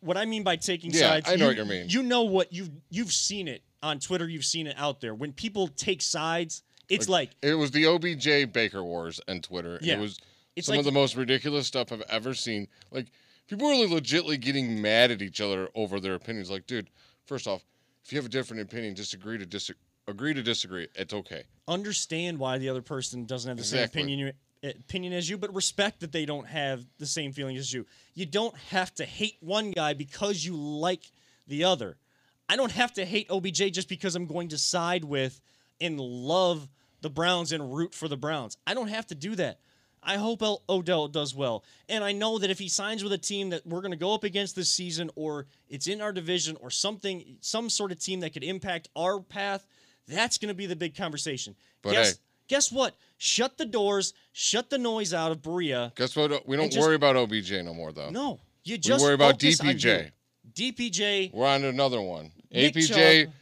[0.00, 1.88] What I mean by taking Yeah, sides, I know you, what you mean.
[1.88, 4.28] You know what you've you've seen it on Twitter.
[4.28, 5.14] You've seen it out there.
[5.14, 9.78] When people take sides, it's like It was the OBJ Baker Wars on Twitter.
[9.82, 9.94] Yeah.
[9.94, 10.18] It was
[10.56, 12.68] It's some like- of the most ridiculous stuff I've ever seen.
[12.90, 13.06] Like
[13.48, 16.50] people were legitly getting mad at each other over their opinions.
[16.50, 16.90] Like, dude,
[17.26, 17.64] first off,
[18.04, 19.80] if you have a different opinion, disagree to disagree.
[20.08, 20.86] agree to disagree.
[20.94, 21.42] It's okay.
[21.66, 24.00] understand why the other person doesn't have the Exactly.
[24.02, 27.72] same opinion opinion as you, but respect that they don't have the same feelings as
[27.72, 27.84] you.
[28.14, 31.10] You don't have to hate one guy because you like
[31.48, 31.98] the other.
[32.48, 35.40] I don't have to hate OBJ just because I'm going to side with
[35.80, 36.68] and love
[37.00, 38.56] the Browns and root for the Browns.
[38.66, 39.58] I don't have to do that.
[40.02, 41.64] I hope El- Odell does well.
[41.88, 44.14] And I know that if he signs with a team that we're going to go
[44.14, 48.20] up against this season or it's in our division or something some sort of team
[48.20, 49.66] that could impact our path,
[50.06, 51.56] that's going to be the big conversation.
[51.82, 52.18] But guess, hey.
[52.46, 52.94] guess what?
[53.18, 55.92] Shut the doors, shut the noise out of Berea.
[55.96, 56.46] Guess what?
[56.46, 58.10] We don't just- worry about OBJ no more, though.
[58.10, 60.12] No, you just worry about DPJ.
[60.56, 60.72] You.
[60.72, 62.32] DPJ, We're on to another one.
[62.50, 63.32] Nick APJ Chubb.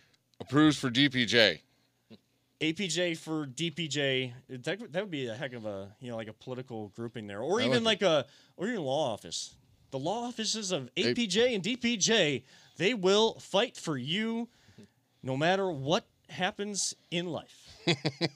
[0.41, 1.61] approves for DPJ.
[2.61, 4.33] APJ for DPJ.
[4.49, 7.41] That, that would be a heck of a you know like a political grouping there,
[7.41, 9.55] or I even like like a or even law office.
[9.91, 12.43] The law offices of A- APJ and DPJ,
[12.79, 14.49] they will fight for you,
[15.23, 17.69] no matter what happens in life.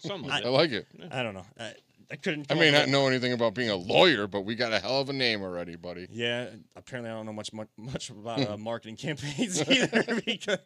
[0.00, 0.86] Something I like like it.
[1.10, 1.46] I don't know.
[1.58, 1.72] I,
[2.10, 2.50] I couldn't.
[2.50, 5.10] I may not know anything about being a lawyer, but we got a hell of
[5.10, 6.06] a name already, buddy.
[6.10, 10.58] Yeah, apparently I don't know much much, much about uh, marketing campaigns either because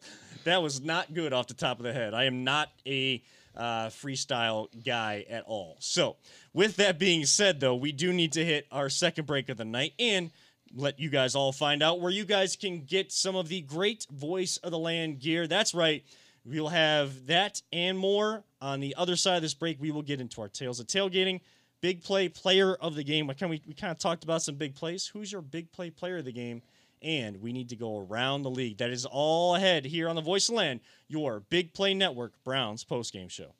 [0.45, 2.13] that was not good off the top of the head.
[2.13, 3.21] I am not a
[3.55, 5.75] uh, freestyle guy at all.
[5.79, 6.15] So,
[6.53, 9.65] with that being said, though, we do need to hit our second break of the
[9.65, 10.31] night and
[10.75, 14.07] let you guys all find out where you guys can get some of the great
[14.09, 15.45] voice of the land gear.
[15.45, 16.03] That's right.
[16.45, 19.79] We'll have that and more on the other side of this break.
[19.79, 21.39] We will get into our tales of tailgating,
[21.79, 23.27] big play player of the game.
[23.27, 25.07] What kind we, we kind of talked about some big plays.
[25.07, 26.61] Who's your big play player of the game?
[27.01, 28.77] And we need to go around the league.
[28.77, 32.85] That is all ahead here on the Voice of Land, your Big Play Network Browns
[32.85, 33.53] postgame show.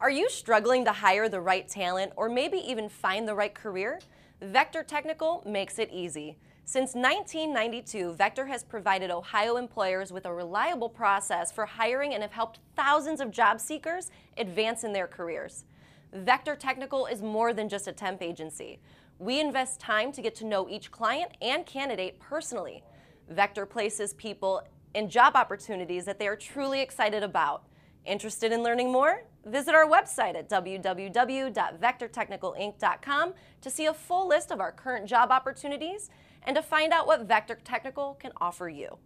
[0.00, 4.00] Are you struggling to hire the right talent or maybe even find the right career?
[4.40, 6.36] Vector Technical makes it easy.
[6.68, 12.32] Since 1992, Vector has provided Ohio employers with a reliable process for hiring and have
[12.32, 15.64] helped thousands of job seekers advance in their careers.
[16.12, 18.80] Vector Technical is more than just a temp agency.
[19.20, 22.82] We invest time to get to know each client and candidate personally.
[23.30, 24.60] Vector places people
[24.92, 27.62] in job opportunities that they are truly excited about.
[28.04, 29.22] Interested in learning more?
[29.44, 36.10] Visit our website at www.vectortechnicalinc.com to see a full list of our current job opportunities
[36.46, 38.98] and to find out what Vector Technical can offer you.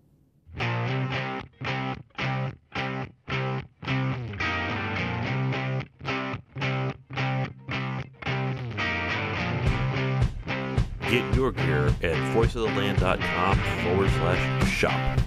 [11.10, 15.20] Get your gear at voiceoftheland.com forward slash shop.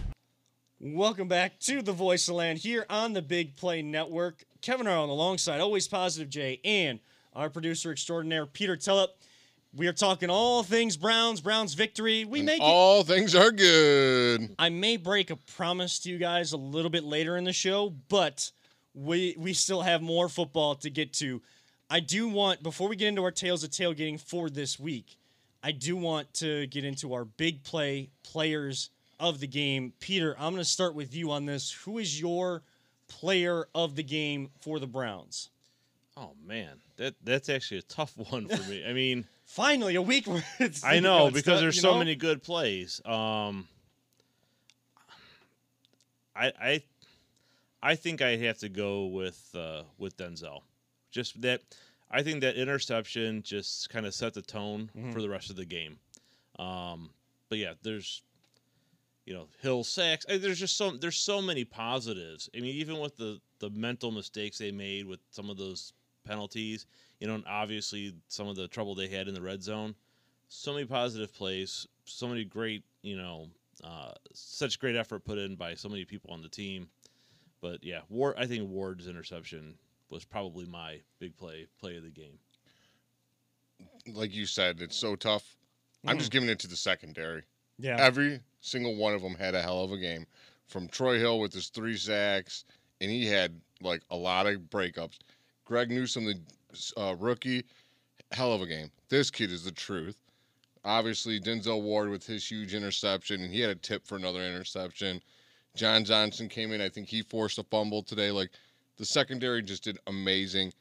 [0.80, 4.46] Welcome back to the Voice of the Land here on the Big Play Network.
[4.62, 7.00] Kevin Arlen alongside Always Positive Jay and
[7.34, 9.08] our producer extraordinaire Peter Tellup.
[9.76, 12.26] We are talking all things Browns, Browns victory.
[12.26, 14.54] We And may get, all things are good.
[14.60, 17.90] I may break a promise to you guys a little bit later in the show,
[18.08, 18.52] but
[18.94, 21.42] we we still have more football to get to.
[21.90, 25.18] I do want before we get into our tales of tailgating for this week,
[25.64, 29.94] I do want to get into our big play players of the game.
[30.00, 31.72] Peter, I'm going to start with you on this.
[31.72, 32.62] Who is your
[33.08, 35.50] player of the game for the Browns?
[36.16, 38.86] Oh man, that that's actually a tough one for me.
[38.88, 42.00] I mean, Finally, a week where it's I know because there's so know?
[42.00, 43.02] many good plays.
[43.06, 43.68] Um,
[46.36, 46.84] I I
[47.84, 50.62] I think I have to go with uh, with Denzel.
[51.12, 51.62] Just that
[52.10, 55.12] I think that interception just kind of set the tone Mm-hmm.
[55.12, 55.98] for the rest of the game.
[56.58, 57.12] Um,
[57.50, 58.24] but yeah, there's
[59.26, 60.26] you know Hill sacks.
[60.28, 62.50] uh, There's just so there's so many positives.
[62.58, 65.94] I mean, even with the the mental mistakes they made with some of those
[66.26, 66.88] penalties,
[67.24, 69.96] you know, and obviously some of the trouble they had in the red zone.
[70.50, 73.48] So many positive plays, so many great, you know,
[73.82, 76.90] uh, such great effort put in by so many people on the team.
[77.62, 78.36] But yeah, Ward.
[78.38, 79.76] I think Ward's interception
[80.10, 82.38] was probably my big play play of the game.
[84.06, 85.56] Like you said, it's so tough.
[86.06, 87.44] I'm just giving it to the secondary.
[87.80, 87.96] Yeah.
[87.98, 90.28] Every single one of them had a hell of a game.
[90.68, 92.66] From Troy Hill with his three sacks,
[93.00, 95.20] and he had like a lot of breakups.
[95.64, 96.38] Greg Newsome, the
[96.98, 97.66] uh, rookie,
[98.32, 98.92] hell of a game.
[99.10, 100.18] This kid is the truth.
[100.86, 105.22] Obviously, Denzel Ward with his huge interception, and he had a tip for another interception.
[105.76, 106.82] John Johnson came in.
[106.82, 108.32] I think he forced a fumble today.
[108.32, 108.52] Like
[108.98, 110.74] the secondary just did amazing.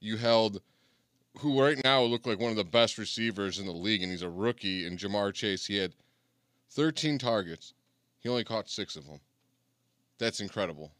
[0.00, 0.60] You held
[1.38, 4.22] who right now looked like one of the best receivers in the league, and he's
[4.22, 4.86] a rookie.
[4.86, 5.94] And Ja'Marr Chase, he had
[6.70, 7.74] 13 targets.
[8.20, 9.20] He only caught six of them.
[10.18, 10.92] That's incredible.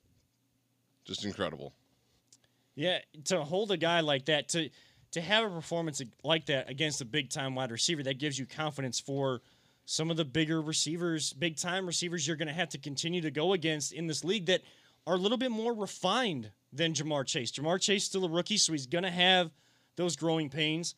[1.05, 1.73] Just incredible.
[2.79, 4.71] Yeah, to hold a guy like that, to
[5.11, 8.47] to have a performance like that against a big time wide receiver, that gives you
[8.47, 9.41] confidence for
[9.85, 13.33] some of the bigger receivers, big time receivers you're going to have to continue to
[13.33, 14.63] go against in this league that
[15.09, 17.51] are a little bit more refined than Ja'Marr Chase.
[17.51, 19.51] Ja'Marr Chase is still a rookie, so he's going to have
[19.97, 20.95] those growing pains.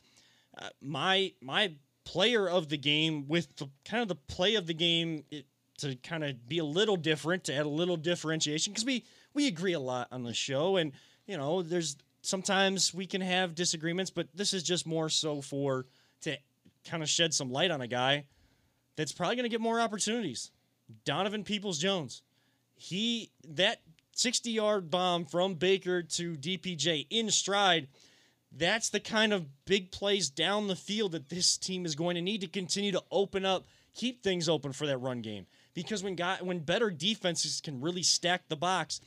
[0.60, 1.72] Uh, my my
[2.04, 5.46] player of the game with the kind of the play of the game it,
[5.78, 9.02] to kind of be a little different to add a little differentiation because we
[9.32, 10.92] we agree a lot on the show and
[11.30, 15.86] you know there's sometimes we can have disagreements but this is just more so for
[16.20, 16.36] to
[16.84, 18.24] kind of shed some light on a guy
[18.96, 20.50] that's probably going to get more opportunities
[21.04, 22.22] donovan peoples jones
[22.74, 23.80] he that
[24.12, 27.88] 60 yard bomb from baker to dpj in stride
[28.52, 32.22] that's the kind of big plays down the field that this team is going to
[32.22, 35.46] need to continue to open up, keep things open for that run game.
[35.72, 39.00] Because when guy, when better defenses can really stack the box,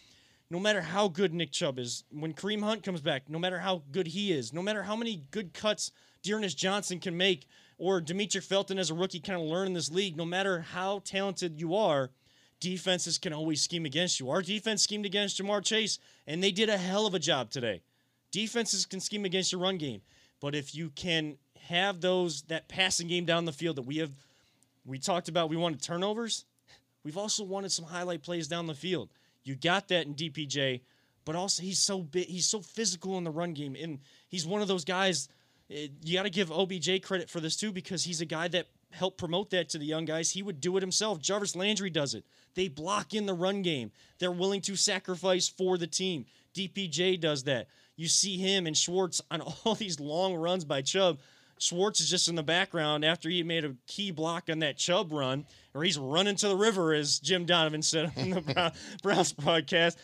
[0.49, 3.83] no matter how good Nick Chubb is, when Kareem Hunt comes back, no matter how
[3.91, 5.91] good he is, no matter how many good cuts
[6.21, 9.91] D'Ernest Johnson can make, or Demetric Felton as a rookie kind of learn in this
[9.91, 12.11] league, no matter how talented you are,
[12.59, 14.29] defenses can always scheme against you.
[14.29, 17.81] Our defense schemed against Ja'Marr Chase, and they did a hell of a job today.
[18.31, 20.01] Defenses can scheme against your run game,
[20.39, 21.37] but if you can
[21.67, 24.11] have those that passing game down the field that we have,
[24.85, 26.45] we talked about, we wanted turnovers.
[27.03, 29.09] We've also wanted some highlight plays down the field.
[29.43, 30.81] You got that in DPJ,
[31.25, 34.61] but also he's so big, he's so physical in the run game, and he's one
[34.61, 35.29] of those guys.
[35.69, 38.67] Eh, you got to give OBJ credit for this too because he's a guy that
[38.91, 40.31] helped promote that to the young guys.
[40.31, 41.19] He would do it himself.
[41.19, 42.25] Jarvis Landry does it.
[42.55, 43.91] They block in the run game.
[44.19, 46.25] They're willing to sacrifice for the team.
[46.53, 47.67] DPJ does that.
[47.95, 51.19] You see him and Schwartz on all these long runs by Chubb.
[51.63, 55.11] Schwartz is just in the background after he made a key block on that Chubb
[55.11, 59.97] run, or he's running to the river, as Jim Donovan said on the Browns broadcast.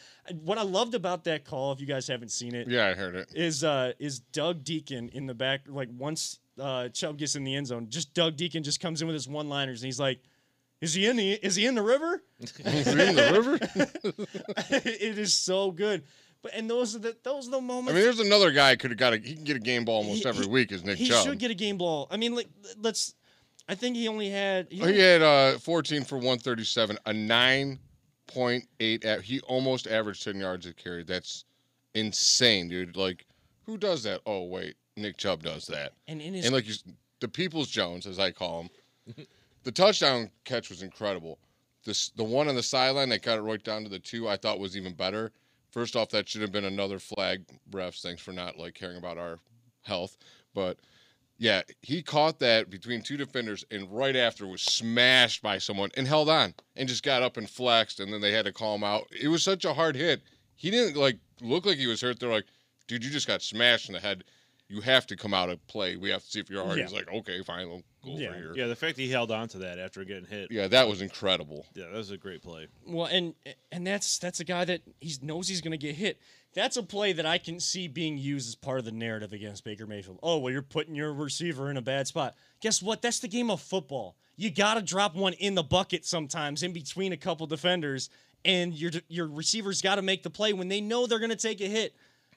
[0.44, 3.16] What I loved about that call, if you guys haven't seen it, yeah, I heard
[3.16, 5.62] it, is uh, is Doug Dieken in the back.
[5.68, 9.08] Like once uh, Chubb gets in the end zone, just Doug Dieken just comes in
[9.08, 10.20] with his one liners, and he's like,
[10.82, 12.24] "Is he in the Is he in the river?
[12.40, 13.58] is he in the river?"
[14.72, 16.04] it is so good.
[16.42, 17.92] But and those are the those are the moments.
[17.92, 19.98] I mean, there's another guy could have got a he can get a game ball
[19.98, 20.72] almost he, every he, week.
[20.72, 21.18] Is Nick he Chubb?
[21.18, 22.08] He should get a game ball.
[22.10, 23.14] I mean, like let's.
[23.68, 24.68] I think he only had.
[24.72, 29.22] He, he had uh, 14 for 137, a 9.8.
[29.22, 31.04] he almost averaged 10 yards a carry.
[31.04, 31.46] That's
[31.94, 32.98] insane, dude.
[32.98, 33.28] Like,
[33.66, 34.22] who does that?
[34.26, 35.92] Oh wait, Nick Chubb does that.
[36.08, 36.74] And in his and like you,
[37.20, 38.70] the People's Jones, as I call him,
[39.64, 41.38] the touchdown catch was incredible.
[41.86, 44.28] This the one on the sideline that got it right down to the two.
[44.28, 45.32] I thought was even better.
[45.72, 47.46] First off, that should have been another flag.
[47.72, 49.38] Refs, thanks for not like caring about our
[49.84, 50.18] health.
[50.54, 50.78] But
[51.38, 56.08] yeah, he caught that between two defenders and right after was smashed by someone and
[56.08, 58.84] held on and just got up and flexed and then they had to call him
[58.84, 59.08] out.
[59.12, 60.22] It was such a hard hit.
[60.56, 62.20] He didn't like look like he was hurt.
[62.20, 62.48] They're like,
[62.88, 64.26] dude, you just got smashed in the head
[64.70, 65.98] you have to come out and play.
[65.98, 66.82] We have to see if you're already.
[66.82, 66.88] Yeah.
[66.88, 68.30] He's like, okay, fine, we'll go yeah.
[68.30, 68.54] over here.
[68.56, 70.52] Yeah, the fact that he held on to that after getting hit.
[70.52, 71.66] Yeah, that was incredible.
[71.74, 72.68] Yeah, that was a great play.
[72.86, 73.34] Well, and
[73.72, 76.20] and that's that's a guy that he knows he's going to get hit.
[76.54, 79.64] That's a play that I can see being used as part of the narrative against
[79.64, 80.20] Baker Mayfield.
[80.24, 82.36] Oh, well, you're putting your receiver in a bad spot.
[82.62, 83.02] Guess what?
[83.02, 84.16] That's the game of football.
[84.36, 88.10] You got to drop one in the bucket sometimes in between a couple defenders,
[88.46, 91.36] and your your receivers got to make the play when they know they're going to
[91.36, 91.96] take a hit.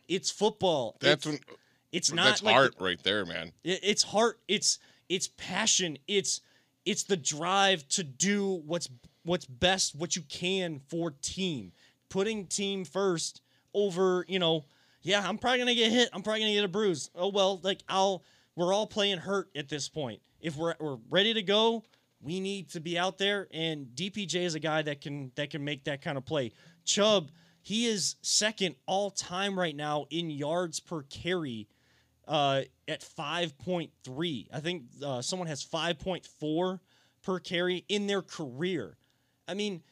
[0.08, 0.96] It's football.
[1.00, 1.56] That's it's, when
[1.92, 3.52] it's not That's like heart right there, man.
[3.62, 4.40] It's heart.
[4.48, 4.78] It's
[5.08, 5.98] it's passion.
[6.08, 6.40] It's
[6.84, 8.88] it's the drive to do what's
[9.24, 11.72] what's best, what you can for team.
[12.08, 13.42] Putting team first
[13.74, 14.64] over, you know,
[15.02, 16.08] yeah, I'm probably gonna get hit.
[16.12, 17.10] I'm probably gonna get a bruise.
[17.14, 18.24] Oh well, like I'll.
[18.54, 20.20] We're all playing hurt at this point.
[20.40, 21.84] If we're we're ready to go,
[22.20, 23.48] we need to be out there.
[23.52, 26.52] And DPJ is a guy that can that can make that kind of play.
[26.84, 27.30] Chubb,
[27.62, 31.66] he is second all time right now in yards per carry
[32.28, 34.46] uh, at 5.3.
[34.52, 36.80] I think uh, someone has 5.4
[37.22, 38.96] per carry in their career.
[39.48, 39.82] I mean,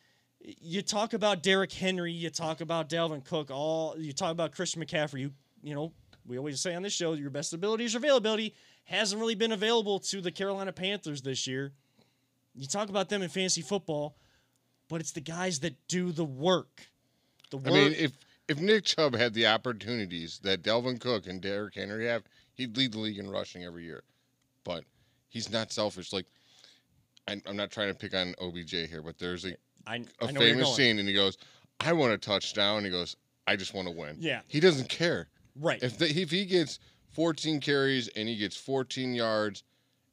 [0.41, 4.83] you talk about Derrick Henry, you talk about Dalvin Cook, all you talk about Christian
[4.83, 5.21] McCaffrey.
[5.21, 5.93] You you know
[6.27, 8.55] we always say on this show your best ability is your availability.
[8.85, 11.73] Hasn't really been available to the Carolina Panthers this year.
[12.55, 14.17] You talk about them in fantasy football,
[14.89, 16.89] but it's the guys that do the work.
[17.51, 17.69] The work.
[17.69, 18.13] I mean, if
[18.51, 22.25] if Nick Chubb had the opportunities that Dalvin Cook and Derrick Henry have,
[22.55, 24.03] he'd lead the league in rushing every year.
[24.65, 24.83] But
[25.29, 26.13] he's not selfish.
[26.13, 26.27] Like
[27.29, 29.55] I, I'm not trying to pick on OBJ here, but there's a,
[29.87, 31.39] I, a I know famous scene, and he goes,
[31.79, 33.15] "I want a touchdown." And he goes,
[33.47, 34.41] "I just want to win." Yeah.
[34.49, 35.29] He doesn't care.
[35.55, 35.81] Right.
[35.81, 36.81] If the, if he gets
[37.13, 39.63] 14 carries and he gets 14 yards,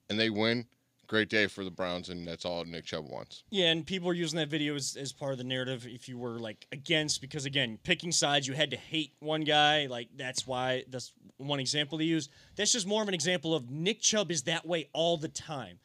[0.09, 0.67] and they win,
[1.07, 3.43] great day for the Browns, and that's all Nick Chubb wants.
[3.49, 5.87] Yeah, and people are using that video as, as part of the narrative.
[5.89, 9.87] If you were like against, because again, picking sides, you had to hate one guy.
[9.87, 12.29] Like that's why that's one example to use.
[12.55, 15.79] That's just more of an example of Nick Chubb is that way all the time.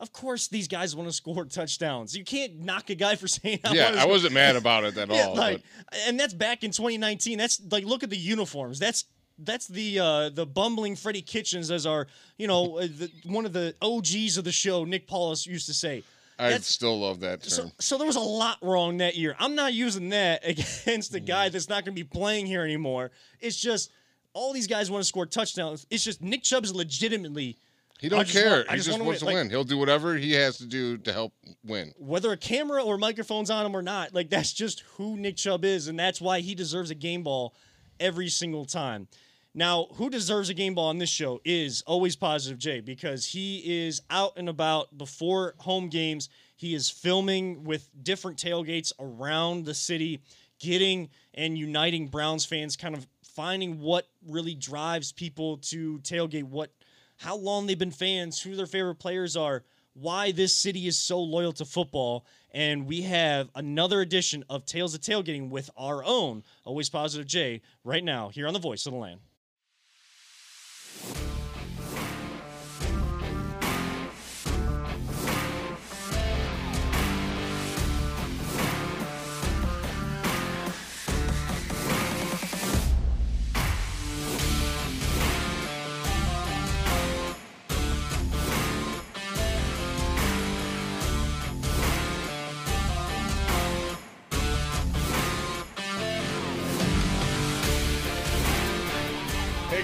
[0.00, 2.16] Of course, these guys want to score touchdowns.
[2.16, 5.08] You can't knock a guy for saying, I yeah, I wasn't mad about it at
[5.10, 5.36] Yeah, all.
[5.36, 7.38] like, but and that's back in 2019.
[7.38, 8.78] That's like, look at the uniforms.
[8.80, 9.04] That's
[9.38, 12.06] that's the uh, the bumbling Freddie Kitchens as our,
[12.38, 14.84] you know, uh, the, one of the OGs of the show.
[14.84, 16.02] Nick Paulus used to say.
[16.38, 17.48] I That's- still love that term.
[17.50, 19.36] So, so there was a lot wrong that year.
[19.38, 23.12] I'm not using that against a guy that's not going to be playing here anymore.
[23.40, 23.92] It's just
[24.32, 25.86] all these guys want to score touchdowns.
[25.90, 27.56] It's just Nick Chubb is legitimately
[28.00, 28.50] he don't care.
[28.50, 29.34] want- he just just wants to win.
[29.34, 29.50] Like- win.
[29.50, 31.32] He'll do whatever he has to do to help
[31.64, 31.92] win.
[31.98, 34.12] whether a camera or microphone's on him or not.
[34.12, 37.54] Like that's just who Nick Chubb is, and that's why he deserves a game ball
[38.00, 39.08] every single time.
[39.54, 43.86] Now, who deserves a game ball on this show is always Positive J because he
[43.86, 46.28] is out and about before home games.
[46.56, 50.20] He is filming with different tailgates around the city,
[50.58, 56.70] getting and uniting Browns fans, kind of finding what really drives people to tailgate, what
[57.18, 59.62] how long they've been fans, who their favorite players are,
[59.94, 62.26] why this city is so loyal to football.
[62.52, 67.62] And we have another edition of Tales of Tailgating with our own Always Positive J
[67.82, 69.20] right now here on the Voice of the Land.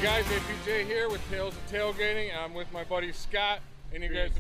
[0.01, 2.31] Hey guys, APJ here with Tales of Tailgating.
[2.35, 3.61] I'm with my buddy Scott,
[3.93, 4.31] and you guys.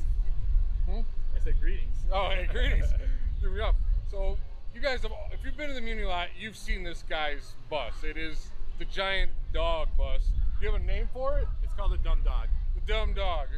[0.86, 1.04] Greetings.
[1.36, 1.96] I said greetings.
[2.10, 2.86] Oh, hey, greetings.
[3.42, 3.74] Threw me off.
[4.10, 4.38] So,
[4.74, 7.92] you guys have, if you've been to the Muni lot, you've seen this guy's bus.
[8.02, 10.22] It is the giant dog bus.
[10.58, 11.46] Do you have a name for it?
[11.62, 12.48] It's called the dumb dog.
[12.74, 13.48] The dumb dog.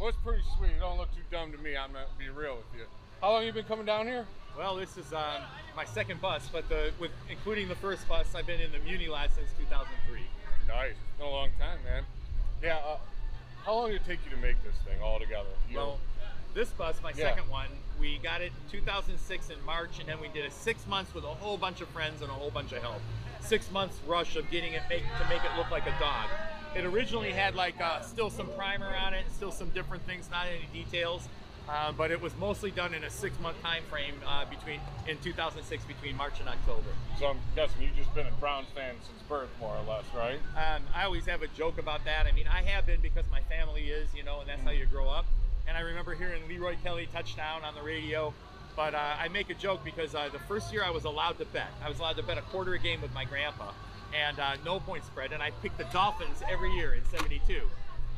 [0.00, 0.70] Well, it's pretty sweet.
[0.70, 1.76] It don't look too dumb to me.
[1.76, 2.86] I'm gonna be real with you.
[3.20, 4.26] How long you been coming down here?
[4.58, 5.42] Well, this is um,
[5.76, 9.06] my second bus, but the with including the first bus, I've been in the Muni
[9.06, 10.22] lot since 2003.
[10.66, 10.90] Nice.
[10.92, 12.04] It's been a long time, man.
[12.62, 12.76] Yeah.
[12.76, 12.98] Uh,
[13.64, 15.48] how long did it take you to make this thing all together?
[15.70, 16.00] You Well,
[16.54, 17.30] this bus, my Yeah.
[17.30, 20.86] second one, we got it in 2006 in March, and then we did a six
[20.86, 23.00] months with a whole bunch of friends and a whole bunch of help.
[23.40, 26.28] Six months rush of getting it make, to make it look like a dog.
[26.74, 30.46] It originally had like uh, still some primer on it, still some different things, not
[30.46, 31.28] any details.
[31.68, 35.84] Uh, but it was mostly done in a six-month time frame uh, between in 2006
[35.84, 36.88] between March and October.
[37.18, 40.38] So I'm guessing you've just been a Browns fan since birth, more or less, right?
[40.56, 42.26] Um, I always have a joke about that.
[42.26, 44.86] I mean, I have been because my family is, you know, and that's how you
[44.86, 45.26] grow up.
[45.66, 48.32] And I remember hearing Leroy Kelly touchdown on the radio.
[48.76, 51.46] But uh, I make a joke because uh, the first year I was allowed to
[51.46, 51.70] bet.
[51.82, 53.72] I was allowed to bet a quarter a game with my grandpa,
[54.14, 55.32] and uh, no point spread.
[55.32, 57.62] And I picked the Dolphins every year in '72.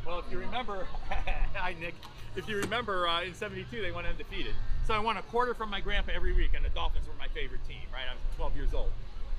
[0.06, 0.86] Well, if you remember,
[1.54, 1.94] hi Nick.
[2.36, 4.54] If you remember, uh, in '72 they went undefeated.
[4.86, 7.28] So I won a quarter from my grandpa every week, and the Dolphins were my
[7.28, 7.82] favorite team.
[7.92, 8.90] Right, I was 12 years old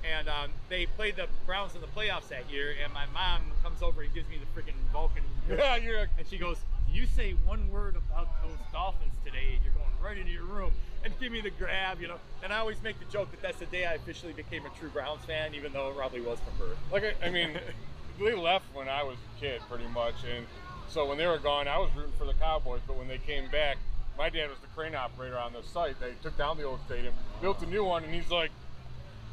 [0.04, 2.74] and um, they played the Browns in the playoffs that year.
[2.82, 6.08] And my mom comes over and gives me the freaking Vulcan, Yeah, you're.
[6.18, 6.58] And she goes,
[6.92, 10.72] "You say one word about those Dolphins today, and you're going right into your room."
[11.04, 12.18] And give me the grab, you know.
[12.42, 14.90] And I always make the joke that that's the day I officially became a true
[14.90, 16.78] Browns fan, even though it probably was from birth.
[16.92, 17.58] like I, I mean,
[18.24, 20.46] they left when I was a kid, pretty much, and
[20.88, 22.80] so when they were gone, I was rooting for the Cowboys.
[22.86, 23.76] But when they came back,
[24.18, 25.98] my dad was the crane operator on the site.
[26.00, 28.50] They took down the old stadium, built a new one, and he's like,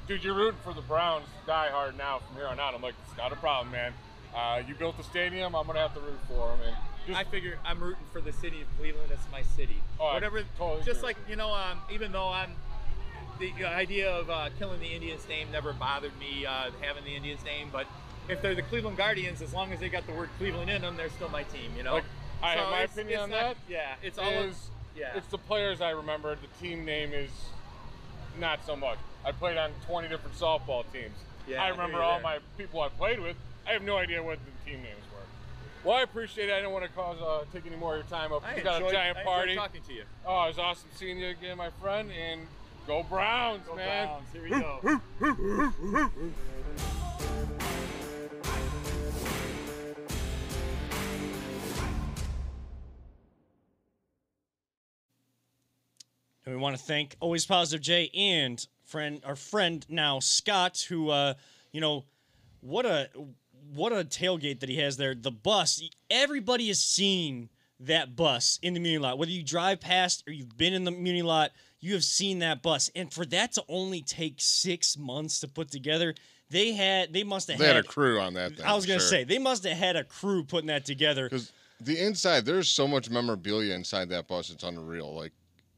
[0.08, 2.96] "Dude, you're rooting for the Browns die hard now from here on out." I'm like,
[3.08, 3.94] "It's not a problem, man.
[4.36, 5.56] Uh, you built the stadium.
[5.56, 6.76] I'm gonna have to root for them." And
[7.08, 9.12] just, I figure I'm rooting for the city of Cleveland.
[9.12, 9.82] It's my city.
[10.00, 10.44] Oh, Whatever.
[10.58, 11.08] totally just agree.
[11.08, 12.52] like you know, um, even though I'm
[13.40, 16.46] the idea of uh, killing the Indians' name never bothered me.
[16.46, 17.88] Uh, having the Indians' name, but
[18.30, 20.96] if they're the Cleveland Guardians, as long as they got the word Cleveland in them,
[20.98, 21.72] they're still my team.
[21.78, 21.94] You know.
[21.96, 22.04] Like,
[22.44, 24.28] I have my it's- opinion on not- that Yeah, it's all.
[24.30, 25.16] is yeah.
[25.16, 26.36] it's the players I remember.
[26.36, 27.32] The team name is
[28.40, 29.00] not so much.
[29.26, 31.16] I played on 20 different softball teams.
[31.48, 33.36] Yeah, I remember all my people I played with.
[33.68, 35.90] I have no idea what the team names were.
[35.90, 36.54] Well, I appreciate it.
[36.54, 38.44] I don't want to cause uh, take any more of your time up.
[38.46, 39.56] I we got enjoyed, a giant enjoyed party.
[39.56, 40.04] talking to you.
[40.26, 42.12] Oh, it was awesome seeing you again, my friend.
[42.12, 42.42] And
[42.86, 44.08] go Browns, Go man.
[44.08, 44.28] Browns.
[44.32, 45.02] Here we go.
[56.48, 61.10] And we want to thank Always Positive Jay and friend our friend now Scott, who
[61.10, 61.34] uh,
[61.74, 62.06] you know,
[62.62, 63.10] what a
[63.74, 65.14] what a tailgate that he has there.
[65.14, 67.50] The bus, everybody has seen
[67.82, 69.18] that bus in the Muni lot.
[69.18, 72.62] Whether you drive past or you've been in the Muni lot, you have seen that
[72.62, 72.90] bus.
[72.96, 76.16] And for that to only take six months to put together,
[76.50, 78.56] they had they must have They had a crew on that.
[78.56, 79.10] Thing, I was gonna sure.
[79.10, 81.28] say they must have had a crew putting that together.
[81.28, 84.50] Because the inside, there's so much memorabilia inside that bus.
[84.50, 85.14] It's unreal.
[85.14, 85.34] Like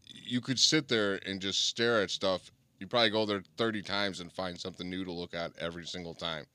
[0.10, 2.52] you could sit there and just stare at stuff.
[2.80, 6.14] You probably go there 30 times and find something new to look at every single
[6.14, 6.46] time.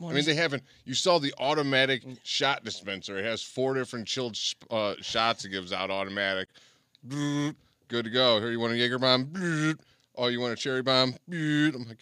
[0.00, 0.64] I mean, they haven't.
[0.84, 3.18] You saw the automatic shot dispenser.
[3.18, 4.36] It has four different chilled
[4.68, 5.44] uh, shots.
[5.44, 6.48] It gives out automatic.
[7.08, 8.40] Good to go.
[8.40, 9.78] Here, you want a Jaeger bomb?
[10.14, 11.14] Oh, you want a cherry bomb?
[11.30, 11.96] I'm like,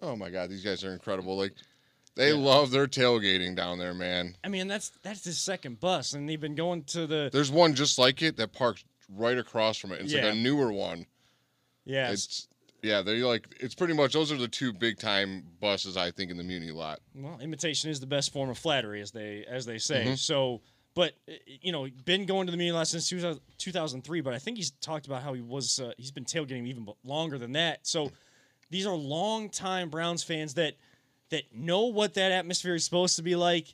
[0.00, 1.36] oh my god, these guys are incredible.
[1.36, 1.54] Like,
[2.14, 4.36] they love their tailgating down there, man.
[4.44, 7.74] I mean, that's that's his second bus, and they've been going to the There's one
[7.74, 10.00] just like it that parks right across from it.
[10.00, 10.24] It's Yeah.
[10.26, 11.06] like a newer one.
[11.84, 12.10] yeah.
[12.10, 12.48] It's
[12.82, 16.30] yeah, they're like it's pretty much those are the two big time buses I think
[16.30, 17.00] in the Muni lot.
[17.14, 20.04] well, imitation is the best form of flattery, as they as they say.
[20.04, 20.14] Mm-hmm.
[20.14, 20.60] So,
[20.94, 24.38] but uh, you know, been going to the Muni lot since 2000 2003, but I
[24.38, 27.86] think he's talked about how he was uh, he's been tailgating even longer than that.
[27.86, 28.12] So,
[28.70, 30.74] these are long time Browns fans that
[31.30, 33.72] that know what that atmosphere is supposed to be like.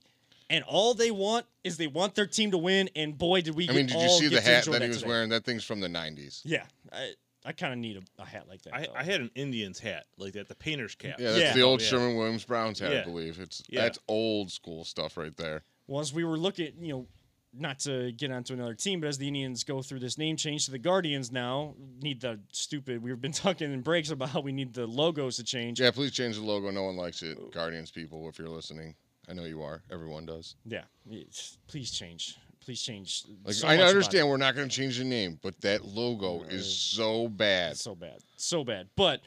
[0.53, 2.90] And all they want is they want their team to win.
[2.94, 3.68] And boy, did we!
[3.68, 5.09] I mean, get did you see the hat enjoy that he was today.
[5.09, 5.28] wearing?
[5.30, 6.42] That thing's from the '90s.
[6.44, 7.12] Yeah, I,
[7.44, 8.74] I kind of need a, a hat like that.
[8.74, 8.86] I.
[8.94, 11.16] I had an Indians hat like that, the painter's cap.
[11.18, 11.53] Yeah, that's Yeah.
[11.55, 11.88] the old Oh, yeah.
[11.90, 13.40] Sherwin-Williams Browns hat, I believe.
[13.40, 13.80] It's Yeah.
[13.82, 15.62] that's old school stuff right there.
[15.86, 17.07] Well, as we were looking, you know,
[17.55, 20.64] not to get onto another team, but as the Indians go through this name change
[20.66, 23.03] to the Guardians now, need the stupid.
[23.03, 25.80] We've been talking in breaks about how we need the logos to change.
[25.80, 26.70] Yeah, please change the logo.
[26.70, 27.38] No one likes it.
[27.53, 28.94] Guardians people, if you're listening,
[29.28, 29.82] I know you are.
[29.90, 30.56] Everyone does.
[30.64, 32.36] Yeah, it's- please change.
[32.60, 33.24] Please change.
[33.44, 35.84] Like so I much about understand we're not going to change the name, but that
[35.84, 37.76] logo is so bad.
[37.76, 38.88] So bad, so bad.
[38.94, 39.20] But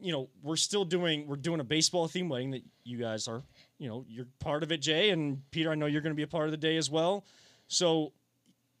[0.00, 1.26] you know, we're still doing.
[1.26, 3.42] We're doing a baseball theme wedding that you guys are.
[3.78, 5.70] You know, you're part of it, Jay and Peter.
[5.70, 7.26] I know you're going to be a part of the day as well.
[7.68, 8.12] So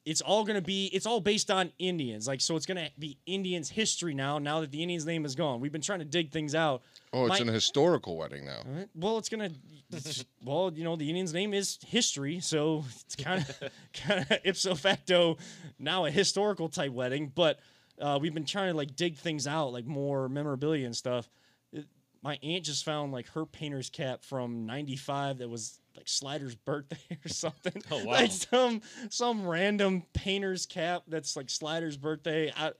[0.06, 2.26] it's all going to be it's all based on Indians.
[2.26, 5.34] Like so it's going to be Indians history now now that the Indians name is
[5.34, 5.60] gone.
[5.60, 6.82] We've been trying to dig things out.
[7.12, 8.62] Oh, it's My- an historical wedding now.
[8.66, 8.88] Right.
[8.94, 13.40] Well, it's going to well, you know, the Indians name is history, so it's kind
[13.48, 15.36] of kind of ipso facto
[15.78, 17.58] now a historical type wedding, but
[18.00, 21.28] uh, we've been trying to like dig things out like more memorabilia and stuff.
[21.72, 21.86] It-
[22.22, 26.96] my aunt just found like her painter's cap from 95 that was like Slider's birthday
[27.24, 27.82] or something.
[27.90, 28.12] Oh, wow.
[28.12, 28.80] Like some
[29.10, 32.52] some random painter's cap that's like Slider's birthday.
[32.56, 32.72] I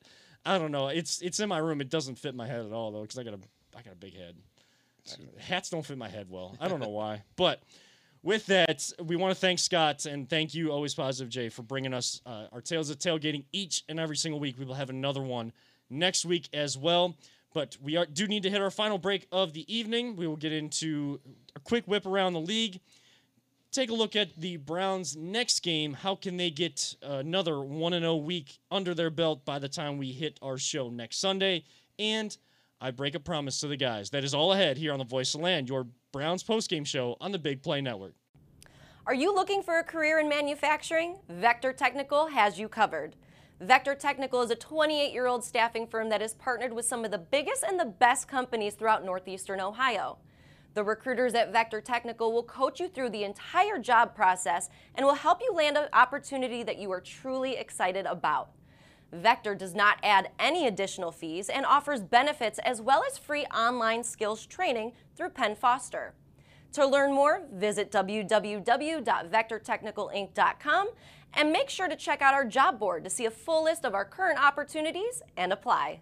[0.45, 0.89] I don't know.
[0.89, 1.81] It's it's in my room.
[1.81, 3.41] It doesn't fit my head at all though cuz I got a
[3.77, 4.37] I got a big head.
[5.39, 6.57] Hats don't fit my head well.
[6.61, 7.23] I don't know why.
[7.37, 7.63] But
[8.23, 11.95] with that, we want to thank Scott and thank you, Always Positive Jay, for bringing
[11.95, 14.59] us uh, our Tales of Tailgating each and every single week.
[14.59, 15.53] We will have another one
[15.89, 17.17] next week as well.
[17.55, 20.17] But we are, do need to hit our final break of the evening.
[20.17, 21.19] We will get into
[21.57, 22.81] a quick whip around the league.
[23.73, 25.93] Take a look at the Browns' next game.
[25.93, 30.11] How can they get another 1 0 week under their belt by the time we
[30.11, 31.63] hit our show next Sunday?
[31.97, 32.37] And
[32.81, 34.11] I break a promise to the guys.
[34.11, 37.31] That is all ahead here on the Voice of Land, your Browns postgame show on
[37.31, 38.15] the Big Play Network.
[39.07, 41.19] Are you looking for a career in manufacturing?
[41.29, 43.15] Vector Technical has you covered.
[43.61, 47.13] Vector Technical is a 28 year old staffing firm that has partnered with some of
[47.13, 50.19] the biggest and the best companies throughout northeastern Ohio.
[50.75, 55.15] The recruiters at Vector Technical will coach you through the entire job process and will
[55.15, 58.51] help you land an opportunity that you are truly excited about.
[59.13, 64.05] Vector does not add any additional fees and offers benefits as well as free online
[64.05, 66.15] skills training through Penn Foster.
[66.75, 70.89] To learn more, visit www.vectortechnicalinc.com
[71.35, 73.95] and make sure to check out our job board to see a full list of
[73.95, 75.99] our current opportunities and apply.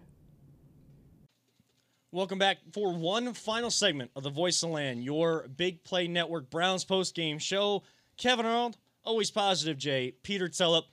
[2.11, 6.49] Welcome back for one final segment of the Voice of Land, your Big Play Network
[6.49, 7.83] Browns post game show.
[8.17, 10.85] Kevin Arnold, always positive, Jay, Peter Tellup.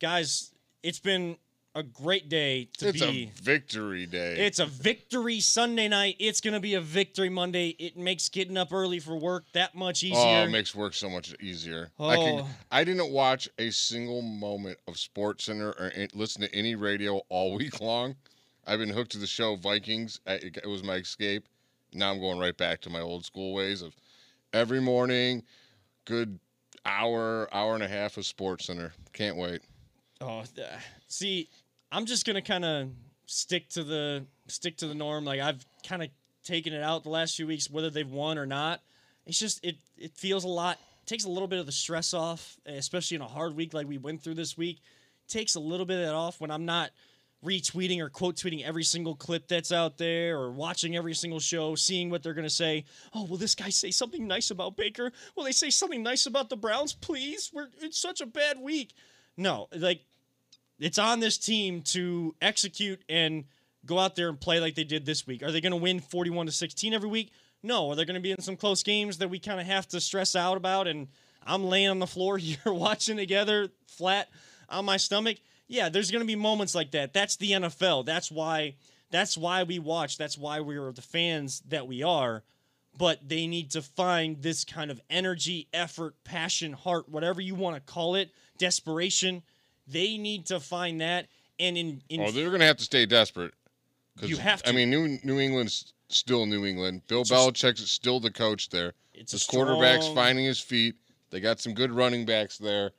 [0.00, 0.50] Guys,
[0.82, 1.36] it's been
[1.76, 3.30] a great day to It's be.
[3.32, 4.34] a victory day.
[4.44, 6.16] It's a victory Sunday night.
[6.18, 7.68] It's going to be a victory Monday.
[7.78, 10.18] It makes getting up early for work that much easier.
[10.18, 11.92] Oh, it makes work so much easier.
[12.00, 12.40] I can.
[12.40, 12.48] Oh.
[12.72, 17.54] I didn't watch a single moment of Sports Center or listen to any radio all
[17.54, 18.16] week long.
[18.66, 20.20] I've been hooked to the show Vikings.
[20.26, 21.44] I, it, was my escape.
[21.92, 23.94] Now I'm going right back to my old school ways of
[24.52, 25.42] every morning,
[26.04, 26.38] good
[26.86, 28.92] hour, hour and a half of Sports Center.
[29.12, 29.62] Can't wait.
[30.20, 30.44] Oh,
[31.08, 31.48] see,
[31.90, 32.90] I'm just gonna kind of
[33.26, 35.24] stick to the stick to the norm.
[35.24, 36.10] Like I've kind of
[36.44, 38.80] taken it out the last few weeks, whether they've won or not.
[39.26, 40.78] It's just it it feels a lot.
[41.04, 43.98] Takes a little bit of the stress off, especially in a hard week like we
[43.98, 44.78] went through this week.
[45.26, 46.90] Takes a little bit of that off when I'm not
[47.44, 51.74] retweeting or quote tweeting every single clip that's out there or watching every single show,
[51.74, 52.84] seeing what they're going to say.
[53.14, 55.12] Oh, will this guy say something nice about Baker?
[55.36, 56.92] Will they say something nice about the Browns?
[56.92, 58.94] Please, we're it's such a bad week.
[59.36, 60.02] No, like
[60.78, 63.44] it's on this team to execute and
[63.84, 65.42] go out there and play like they did this week.
[65.42, 67.32] Are they going to win 41 to 16 every week?
[67.62, 67.90] No.
[67.90, 70.00] Are they going to be in some close games that we kind of have to
[70.00, 71.08] stress out about and
[71.44, 74.28] I'm laying on the floor here watching together flat
[74.68, 75.38] on my stomach?
[75.72, 77.14] Yeah, there's going to be moments like that.
[77.14, 78.04] That's the NFL.
[78.04, 78.74] That's why
[79.10, 80.18] that's why we watch.
[80.18, 82.42] That's why we're the fans that we are.
[82.98, 87.74] But they need to find this kind of energy, effort, passion, heart, whatever you want
[87.76, 89.42] to call it, desperation.
[89.88, 91.28] They need to find that.
[91.58, 93.54] And in, in Oh, they're going to have to stay desperate.
[94.20, 94.68] You have to.
[94.68, 97.00] I mean, New New England's still New England.
[97.08, 98.92] Bill It's a s- Belichick's still the coach there.
[99.14, 100.96] It's a His quarterback's finding his feet.
[101.30, 102.92] They got some good running backs there,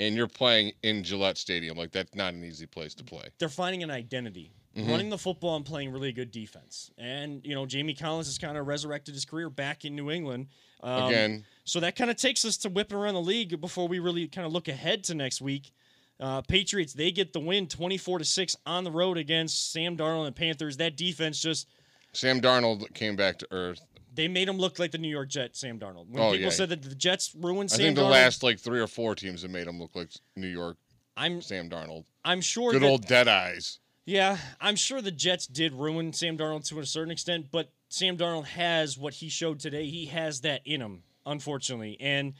[0.00, 1.76] and you're playing in Gillette Stadium.
[1.76, 3.28] Like that's not an easy place to play.
[3.38, 4.52] they're finding an identity.
[4.76, 4.88] Mm-hmm.
[4.88, 6.92] Running the football and playing really good defense.
[6.96, 10.46] And, you know, Jamie Collins has kind of resurrected his career back in New England.
[10.80, 13.98] Um, Again, So that kind of takes us to whipping around the league before we
[13.98, 15.72] really kind of look ahead to next week.
[16.20, 20.26] Uh, Patriots, they get the win 24 to 6 on the road against Sam Darnold
[20.26, 20.76] and the Panthers.
[20.76, 21.66] That defense just
[22.12, 23.80] Sam Darnold came back to earth.
[24.14, 26.08] They made him look like the New York Jets, Sam Darnold.
[26.08, 26.50] When Oh, people yeah.
[26.50, 29.14] said that the Jets ruined I Sam think the Darnold, last like three or four
[29.14, 30.76] teams have made him look like New York
[31.16, 32.04] I'm Sam Darnold.
[32.24, 33.78] I'm sure Good that, old dead eyes.
[34.06, 38.16] Yeah, I'm sure the Jets did ruin Sam Darnold to a certain extent, but Sam
[38.16, 39.86] Darnold has what he showed today.
[39.86, 41.96] He has that in him, unfortunately.
[42.00, 42.34] And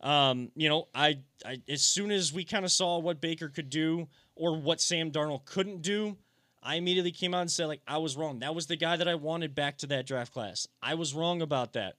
[0.00, 3.70] um, you know, I, I as soon as we kind of saw what Baker could
[3.70, 6.16] do or what Sam Darnold couldn't do,
[6.62, 8.38] I immediately came out and said like I was wrong.
[8.40, 10.68] That was the guy that I wanted back to that draft class.
[10.82, 11.96] I was wrong about that.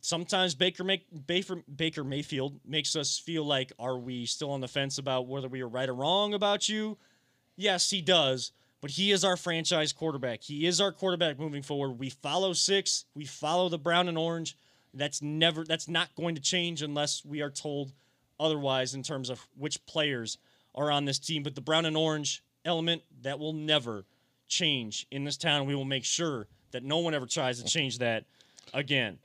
[0.00, 4.68] Sometimes Baker make Baker, Baker Mayfield makes us feel like are we still on the
[4.68, 6.96] fence about whether we are right or wrong about you?
[7.56, 10.42] Yes, he does, but he is our franchise quarterback.
[10.42, 11.98] He is our quarterback moving forward.
[11.98, 13.04] We follow six.
[13.14, 14.56] We follow the brown and orange.
[14.92, 15.64] That's never.
[15.64, 17.92] That's not going to change unless we are told
[18.38, 20.38] otherwise in terms of which players
[20.74, 21.42] are on this team.
[21.42, 24.04] But the brown and orange element that will never
[24.48, 25.66] change in this town.
[25.66, 28.24] We will make sure that no one ever tries to change that
[28.74, 29.18] again.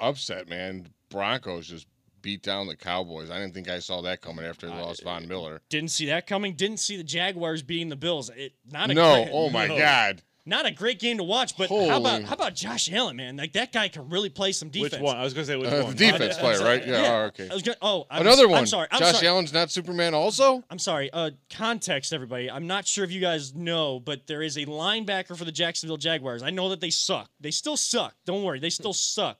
[0.00, 0.88] Upset, man.
[1.10, 1.86] Broncos just
[2.20, 3.30] beat down the Cowboys.
[3.30, 5.60] I didn't think I saw that coming after they lost Von uh, Miller.
[5.68, 6.54] Didn't see that coming.
[6.54, 8.30] Didn't see the Jaguars beating the Bills.
[8.36, 9.78] It, not a No, great- oh my no.
[9.78, 10.22] God.
[10.48, 11.56] Not a great game to watch.
[11.56, 13.36] But how about how about Josh Allen, man?
[13.36, 14.94] Like that guy can really play some defense.
[14.94, 15.16] Which one?
[15.16, 15.94] I was gonna say which Uh, one.
[15.94, 16.86] the defense I'm player, right?
[16.86, 17.48] Yeah, oh, okay.
[17.50, 18.58] I was gonna, oh, I'm, Another one.
[18.60, 18.88] I'm sorry.
[18.90, 19.28] I'm Josh sorry.
[19.28, 20.64] Allen's not Superman also?
[20.70, 21.10] I'm sorry.
[21.12, 22.50] Uh, context, everybody.
[22.50, 25.96] I'm not sure if you guys know, but there is a linebacker for the Jacksonville
[25.98, 26.42] Jaguars.
[26.42, 27.30] I know that they suck.
[27.40, 28.14] They still suck.
[28.24, 28.58] Don't worry.
[28.58, 29.38] They still suck.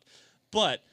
[0.53, 0.85] But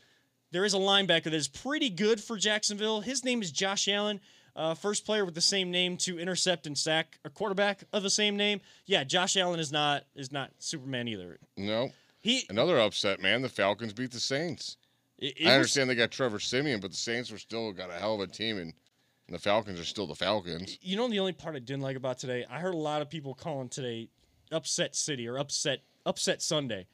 [0.52, 3.02] there is a linebacker that is pretty good for Jacksonville.
[3.02, 4.22] His name is Josh Allen.
[4.56, 8.10] Uh, first player with the same name to intercept and sack a quarterback of the
[8.10, 8.62] same name.
[8.86, 11.40] Yeah, Josh Allen is not is not Superman either.
[11.58, 11.90] No.
[12.22, 13.42] He Another upset, man.
[13.42, 14.78] The Falcons beat the Saints.
[15.18, 17.90] it, it I was- understand they got Trevor Siemian, but the Saints were still got
[17.90, 18.74] a hell of a team, and,
[19.28, 20.78] and the Falcons are still the Falcons.
[20.82, 22.46] You know the only part I didn't like about today?
[22.50, 24.08] I heard a lot of people calling today
[24.52, 26.88] upset city or upset upset Sunday.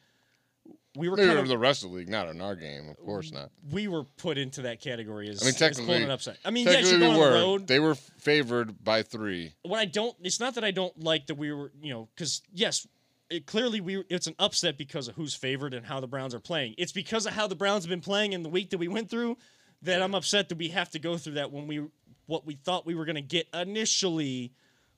[0.96, 3.32] We were kind of, the rest of the league, not in our game, of course
[3.32, 3.50] not.
[3.72, 6.38] we were put into that category as I mean, as technically, an upset.
[6.44, 7.30] I mean, yes, you're we were.
[7.30, 7.68] the road.
[7.68, 9.54] They were favored by three.
[9.64, 12.42] what I don't it's not that I don't like that we were, you know, cuz
[12.52, 12.86] yes,
[13.30, 16.42] it clearly we it's an upset because of who's favored and how the Browns are
[16.42, 16.76] playing.
[16.78, 19.10] It's because of how the Browns have been playing in the week that we went
[19.10, 19.38] through
[19.84, 21.86] that I'm upset that we have to go through that when we
[22.26, 24.54] what we thought we were going to get initially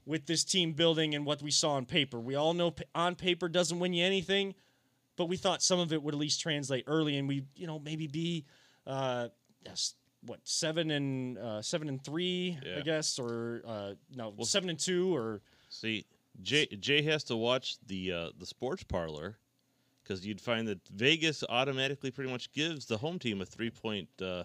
[0.06, 2.20] with this team building and what we saw on paper.
[2.20, 4.56] We all know on paper doesn't win you anything,
[5.16, 7.80] but we thought some of it would at least translate early and we, you know,
[7.80, 8.46] maybe be
[8.88, 9.28] uh
[9.66, 9.96] yes,
[10.26, 15.14] what seven and uh, seven and three, I guess, or uh, no, seven and two,
[15.16, 16.06] or See,
[16.42, 19.38] Jay Jay has to watch the uh, the sports parlor
[20.02, 24.08] because you'd find that Vegas automatically pretty much gives the home team a three point
[24.22, 24.44] uh,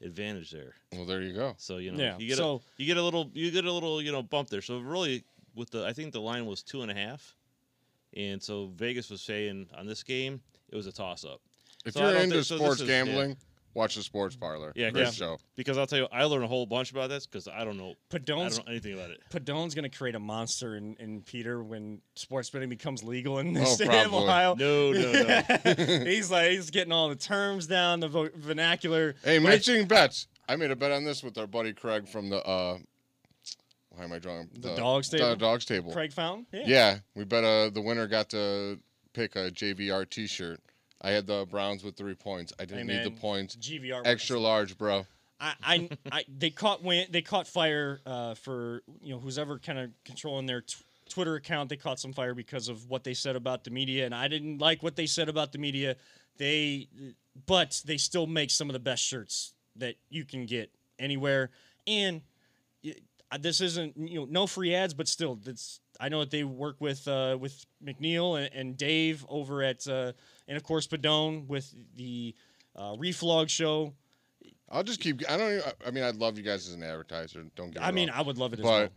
[0.00, 0.74] advantage there.
[0.92, 1.54] Well, there you go.
[1.58, 3.72] So you know Yeah, you get so- a, you get a little you get a
[3.72, 4.62] little you know bump there.
[4.62, 7.34] So really, with the I think the line was two and a half,
[8.16, 10.40] and so Vegas was saying on this game
[10.70, 11.40] it was a toss up.
[11.84, 13.04] If So you're don't into think- so this sports is- yeah.
[13.04, 13.36] gambling,
[13.74, 14.72] watch the sports parlor.
[14.74, 15.10] Yeah, great yeah.
[15.12, 15.38] show.
[15.54, 17.94] Because I'll tell you, I learned a whole bunch about this because I don't know
[18.12, 19.20] I don't know anything about it.
[19.30, 23.52] Padone's going to create a monster in, in Peter when sports betting becomes legal in
[23.52, 24.12] the Oh, state of.
[24.14, 24.54] Ohio.
[24.54, 26.04] No, no, no.
[26.04, 29.14] he's like he's getting all the terms down, the vo- vernacular.
[29.22, 30.26] Hey, But I- bets.
[30.48, 32.38] I made a bet on this with our buddy Craig from the.
[32.44, 32.78] uh
[33.96, 35.30] Why am I drawing The Dogs Table?
[35.30, 35.92] The dogs table.
[35.92, 36.46] Craig Fountain.
[36.52, 36.62] Yeah.
[36.66, 38.78] Yeah, we bet uh the winner got to
[39.12, 40.60] pick a JVR T-shirt.
[41.00, 42.52] I had the Browns with three points.
[42.60, 43.56] I didn't Hey, need the points.
[43.56, 44.02] GVR.
[44.04, 45.06] Extra large, bro.
[45.40, 49.58] I, I, I they caught win, they caught fire uh, for you know who's ever
[49.58, 50.76] kind of controlling their t-
[51.10, 54.14] Twitter account they caught some fire because of what they said about the media, and
[54.14, 55.96] I didn't like what they said about the media.
[56.38, 56.88] They,
[57.46, 61.50] but they still make some of the best shirts that you can get anywhere,
[61.86, 62.22] and y-
[63.40, 66.76] this isn't you know no free ads, but still, that's I know that they work
[66.80, 70.12] with uh, with McNeil and, and Dave over at uh,
[70.48, 72.34] and of course Padone with the
[72.74, 73.94] uh, Reflog show.
[74.70, 75.22] I'll just keep.
[75.30, 75.52] I don't.
[75.52, 77.44] Even, I mean, I'd love you guys as an advertiser.
[77.54, 77.82] Don't get.
[77.82, 78.18] I mean, wrong.
[78.18, 78.88] I would love it as but well.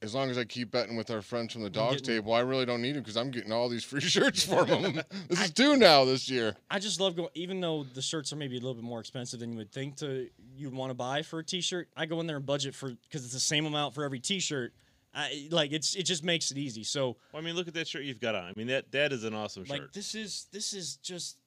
[0.00, 2.40] As long as I keep betting with our friends from the dogs getting- table, I
[2.40, 5.00] really don't need them because I'm getting all these free shirts for them.
[5.28, 6.54] this is two now this year.
[6.70, 9.40] I just love going, even though the shirts are maybe a little bit more expensive
[9.40, 11.88] than you would think to you'd want to buy for a T-shirt.
[11.96, 14.72] I go in there and budget for because it's the same amount for every T-shirt.
[15.14, 16.84] I like it's it just makes it easy.
[16.84, 18.44] So Well, I mean, look at that shirt you've got on.
[18.44, 19.92] I mean, that that is an awesome like shirt.
[19.94, 21.38] this is this is just,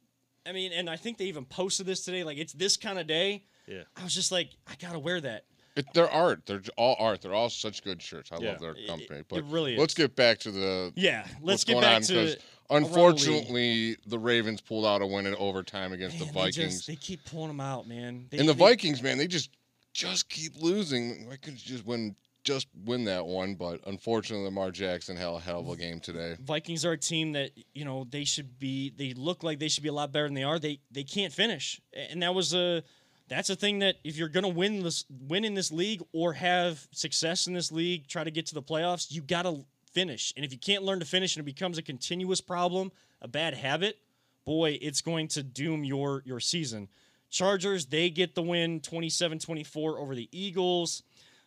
[0.46, 2.24] I mean, and I think they even posted this today.
[2.24, 3.46] Like it's this kind of day.
[3.68, 3.84] Yeah.
[3.96, 5.46] I was just like, I gotta wear that.
[5.76, 6.46] It, they're art.
[6.46, 7.22] They're all art.
[7.22, 8.32] They're all such good shirts.
[8.32, 8.52] I Yeah.
[8.52, 9.20] love their It- company.
[9.20, 12.02] it But really let's get back to the Yeah, let's what's get going back on,
[12.04, 12.36] to 'cause
[12.70, 16.40] around the unfortunately the Ravens pulled out a win in overtime against Man, the they
[16.40, 16.56] Vikings.
[16.76, 18.28] just- They, keep pulling them out, man.
[18.30, 19.50] They, and the they- Vikings, man, they just
[19.94, 21.28] just keep losing.
[21.28, 23.56] Why couldn't you just win just win that one?
[23.56, 26.38] But unfortunately, Lamar Jackson had a hell of a game today.
[26.40, 28.90] Vikings are a team that you know they should be.
[28.90, 30.60] They look like they should be a lot better than they are.
[30.60, 32.84] They they can't finish, and that was a
[33.32, 36.86] that's a thing that if you're gonna win this win in this league or have
[36.92, 39.64] success in this league, try to get to the playoffs, you gotta
[39.94, 40.34] finish.
[40.36, 43.54] And if you can't learn to finish and it becomes a continuous problem, a bad
[43.54, 43.98] habit,
[44.44, 46.90] boy, it's going to doom your your season.
[47.30, 51.02] Chargers, they get the win 27-24 over the Eagles.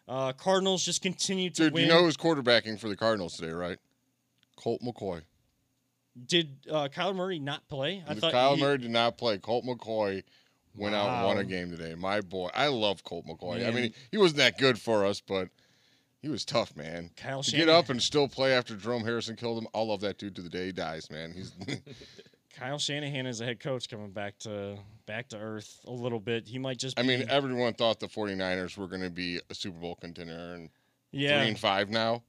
[0.09, 1.83] Uh, Cardinals just continue to Dude, win.
[1.83, 3.77] you know who's quarterbacking for the Cardinals today, right?
[4.57, 5.21] Colt McCoy.
[6.27, 8.03] Did uh, Kyler Murray not play?
[8.09, 9.37] I thought Kyle he- Murray did not play.
[9.37, 10.23] Colt McCoy
[10.77, 11.95] went out and won a game today.
[11.95, 13.67] My boy, I love Colt McCoy.
[13.67, 15.49] I mean, he wasn't that good for us, but
[16.21, 17.11] he was tough, man.
[17.17, 17.67] Kyle to Shanahan.
[17.67, 20.43] get up and still play after Jerome Harrison killed him, I'll love that dude to
[20.43, 21.33] the day he dies, man.
[21.33, 21.53] He's
[22.57, 26.47] Kyle Shanahan is a head coach coming back to back to earth a little bit.
[26.47, 26.99] He might just.
[26.99, 30.71] I mean, everyone thought the 49ers were going to be a Super Bowl contender and
[31.11, 31.41] yeah.
[31.41, 32.23] three and five now.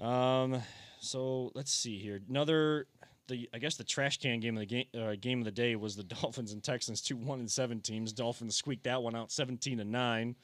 [0.00, 0.62] Um.
[1.00, 2.20] So let's see here.
[2.28, 2.86] Another.
[3.28, 5.74] The I guess the trash can game of the game uh, game of the day
[5.76, 8.12] was the Dolphins and Texans two one and seven teams.
[8.12, 10.36] Dolphins squeaked that one out seventeen to nine.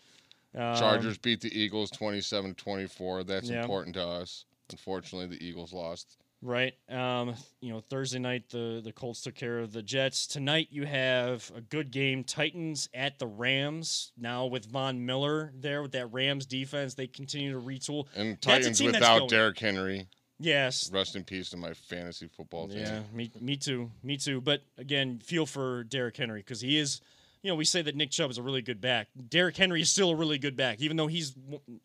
[0.54, 3.26] Um, Chargers beat the Eagles 27-24.
[3.26, 3.62] That's Yeah.
[3.62, 4.44] important to us.
[4.70, 6.18] Unfortunately, the Eagles lost.
[6.42, 6.74] Right.
[6.90, 10.26] Um, you know, Thursday night the the Colts took care of the Jets.
[10.26, 12.24] Tonight you have a good game.
[12.24, 14.10] Titans at the Rams.
[14.18, 18.06] Now with Von Miller there with that Rams defense, they continue to retool.
[18.16, 19.28] And Titans without.
[19.28, 20.08] Derrick Henry.
[20.42, 20.90] Yes.
[20.92, 22.78] Rest in peace to my fantasy football team.
[22.78, 23.90] Yeah, me me too.
[24.02, 24.40] Me too.
[24.40, 27.00] But again, feel for Derrick Henry because he is
[27.42, 29.08] you know, we say that Nick Chubb is a really good back.
[29.28, 31.34] Derrick Henry is still a really good back, even though he's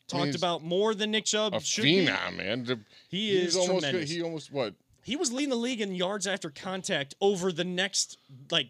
[0.08, 1.56] talked he's about more than Nick Chubb.
[1.56, 2.06] A should be.
[2.06, 2.64] phenom, man.
[2.64, 2.80] The-
[3.10, 4.10] He is almost tremendous.
[4.12, 4.76] he almost what?
[5.04, 8.18] He was leading the league in yards after contact over the next
[8.52, 8.68] like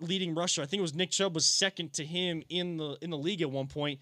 [0.00, 0.60] leading rusher.
[0.60, 3.40] I think it was Nick Chubb was second to him in the in the league
[3.42, 4.00] at one point.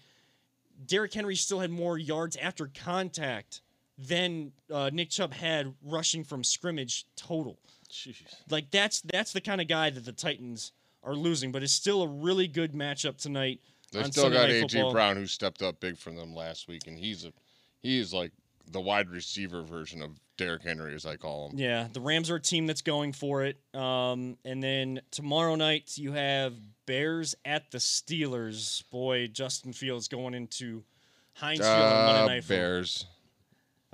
[0.85, 3.61] Derrick Henry still had more yards after contact
[3.97, 7.59] than uh, Nick Chubb had rushing from scrimmage total.
[7.89, 8.21] Jeez.
[8.49, 10.71] Like that's that's the kind of guy that the Titans
[11.03, 13.61] are losing, but it's still a really good matchup tonight.
[13.91, 16.99] They still Sunday got AJ Brown who stepped up big for them last week, and
[16.99, 17.31] he's a
[17.81, 18.31] he is like
[18.69, 21.57] the wide receiver version of Derrick Henry, as I call him.
[21.57, 23.57] Yeah, the Rams are a team that's going for it.
[23.73, 26.53] Um, and then tomorrow night you have
[26.85, 28.83] Bears at the Steelers.
[28.91, 30.83] Boy, Justin Fields going into
[31.33, 32.57] Heinz Field on Monday Uh, Night Football.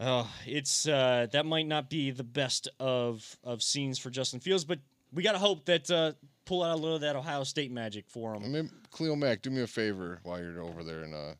[0.05, 4.65] Oh, it's uh, that might not be the best of of scenes for Justin Fields,
[4.65, 4.79] but
[5.13, 6.11] we gotta hope that uh,
[6.45, 8.43] pull out a little of that Ohio State magic for him.
[8.43, 11.33] I mean, Khalil Mack, do me a favor while you're over there and uh,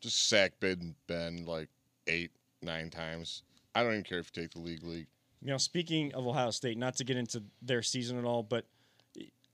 [0.00, 1.68] just sack Ben Ben like
[2.06, 2.30] eight,
[2.62, 3.42] nine times.
[3.74, 5.06] I don't even care if you take the league league.
[5.40, 8.66] You know, speaking of Ohio State, not to get into their season at all, but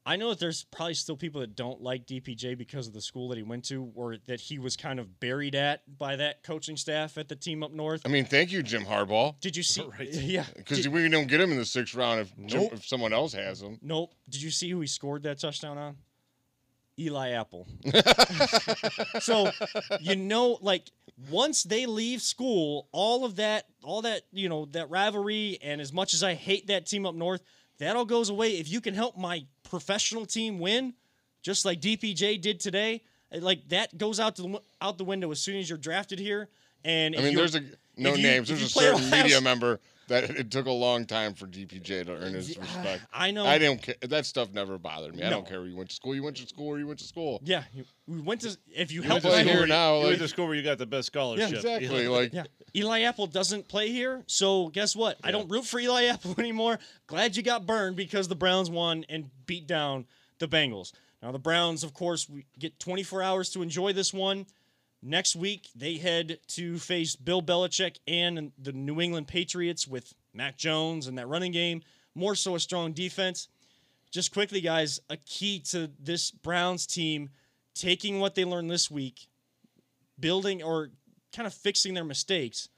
[0.07, 3.29] I know that there's probably still people that don't like DPJ because of the school
[3.29, 6.77] that he went to, or that he was kind of buried at by that coaching
[6.79, 8.01] staff at the team up north.
[8.07, 9.83] I mean, thank you, Jim Harbaugh, Did you see?
[9.99, 10.13] Right.
[10.13, 10.45] Yeah.
[10.57, 12.73] because we don't get him in the sixth round if Jim, Nope.
[12.75, 13.79] if someone else has him.
[13.83, 14.15] nope.
[14.29, 15.97] Did you see who he scored that touchdown on?
[16.99, 17.67] Eli Apple.
[19.21, 19.51] so
[20.01, 20.91] you know, like
[21.31, 25.93] once they leave school, all of that, all that, you know, that rivalry, and as
[25.93, 27.43] much as I hate that team up north,
[27.79, 28.59] that all goes away.
[28.59, 30.93] If you can help my professional team win,
[31.43, 33.03] just like DPJ did today,
[33.33, 36.49] like that goes out the out the window as soon as you're drafted here.
[36.85, 37.63] And I if mean, there's a
[37.97, 38.49] no names.
[38.49, 39.81] There's a certain media member
[40.11, 43.03] that it took a long time for DPJ to earn his respect.
[43.13, 43.47] I know.
[43.47, 43.95] I don't care.
[44.03, 45.23] That stuff never bothered me.
[45.23, 46.15] I don't care where you went to school.
[46.15, 47.41] You went to school or you went to school.
[47.45, 48.57] Yeah, you- we went to.
[48.75, 50.63] If you You help play us here now, you like- went to school where you
[50.63, 51.53] got the best scholarship.
[51.55, 52.09] Exactly.
[52.09, 52.45] Like Yeah,
[52.77, 55.17] Eli Apple doesn't play here, so guess what?
[55.25, 56.79] I don't root for Eli Apple anymore.
[57.07, 60.07] Glad you got burned because the Browns won and beat down
[60.39, 60.93] the Bengals.
[61.23, 64.47] Now the Browns, of course, we get 24 hours to enjoy this one.
[65.03, 70.57] Next week they head to face Bill Belichick and the New England Patriots with Mac
[70.59, 71.83] Jones and that running game.
[72.15, 73.49] More so a strong defense.
[74.11, 77.31] Just quickly, guys, a key to this Browns team
[77.75, 79.29] taking what they learned this week,
[80.19, 80.91] building or
[81.35, 82.69] kind of fixing their mistakes,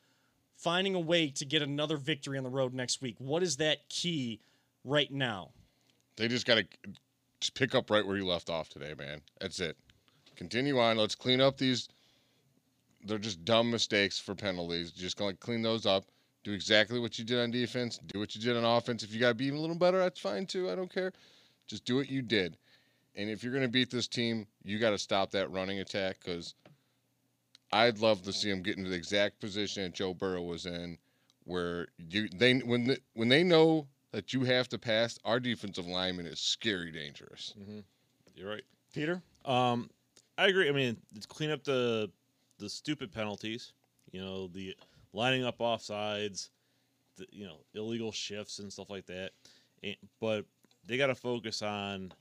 [0.57, 3.17] finding a way to get another victory on the road next week.
[3.19, 4.41] What is that key
[4.85, 5.51] right now?
[6.17, 9.21] they just got to pick up right where you left off today, man.
[9.41, 9.77] That's it.
[10.37, 10.97] Continue on.
[10.97, 11.89] Let's clean up these.
[13.05, 14.93] They're just dumb mistakes for penalties.
[14.93, 16.05] Just gonna clean those up.
[16.45, 17.99] Do exactly what you did on defense.
[18.07, 19.03] Do what you did on offense.
[19.03, 20.71] If you got to be even a little better, that's fine too.
[20.71, 21.13] I don't care.
[21.69, 22.57] Just do what you did.
[23.15, 26.55] And if you're gonna beat this team, you got to stop that running attack because
[27.73, 30.99] I'd love to see them get into the exact position that Joe Burrow was in,
[31.45, 35.87] where you they when the, when they know that you have to pass, our defensive
[35.87, 37.55] lineman is scary dangerous.
[38.35, 38.65] You're right.
[38.93, 39.23] Peter?
[39.45, 39.89] Um,
[40.37, 40.69] I agree.
[40.69, 42.11] I mean, it's clean up the
[42.63, 43.73] the stupid penalties.
[44.13, 44.75] You know, the
[45.13, 46.49] lining up offsides,
[47.17, 49.33] the you know illegal shifts and stuff like that.
[49.83, 50.47] And, but
[50.87, 52.13] they got to focus on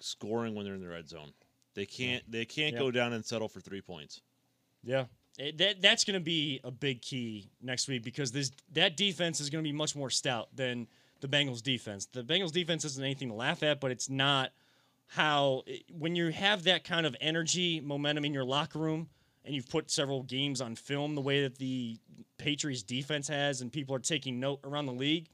[0.00, 1.32] scoring when they're in the red zone.
[1.74, 2.22] They can't.
[2.30, 2.80] They can't Yeah.
[2.80, 4.20] go down and settle for three points.
[4.82, 5.06] Yeah.
[5.38, 9.40] It- that that's going to be a big key next week because this that defense
[9.40, 10.88] is going to be much more stout than
[11.20, 12.06] the Bengals defense.
[12.06, 14.52] The Bengals defense isn't anything to laugh at, but it's not
[15.06, 19.08] how eh, when you have that kind of energy, momentum in your locker room
[19.44, 21.98] and you've put several games on film the way that the
[22.38, 25.28] Patriots defense has and people are taking note around the league,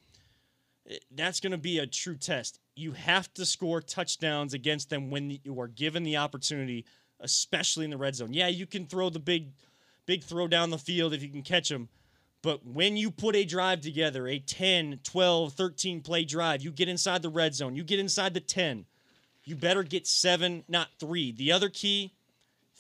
[0.89, 2.59] eh, that's going to be a true test.
[2.75, 6.85] You have to score touchdowns against them when you are given the opportunity,
[7.21, 8.33] especially in the red zone.
[8.33, 9.53] Yeah, you can throw the big,
[10.07, 11.89] big throw down the field if you can catch them.
[12.43, 16.89] But when you put a drive together, a 10, 12, 13 play drive, you get
[16.89, 18.85] inside the red zone, you get inside the 10,
[19.45, 21.33] you better get seven, not three.
[21.33, 22.13] The other key,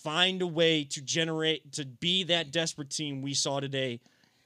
[0.06, 3.98] find a way to generate, to be that desperate team we saw today.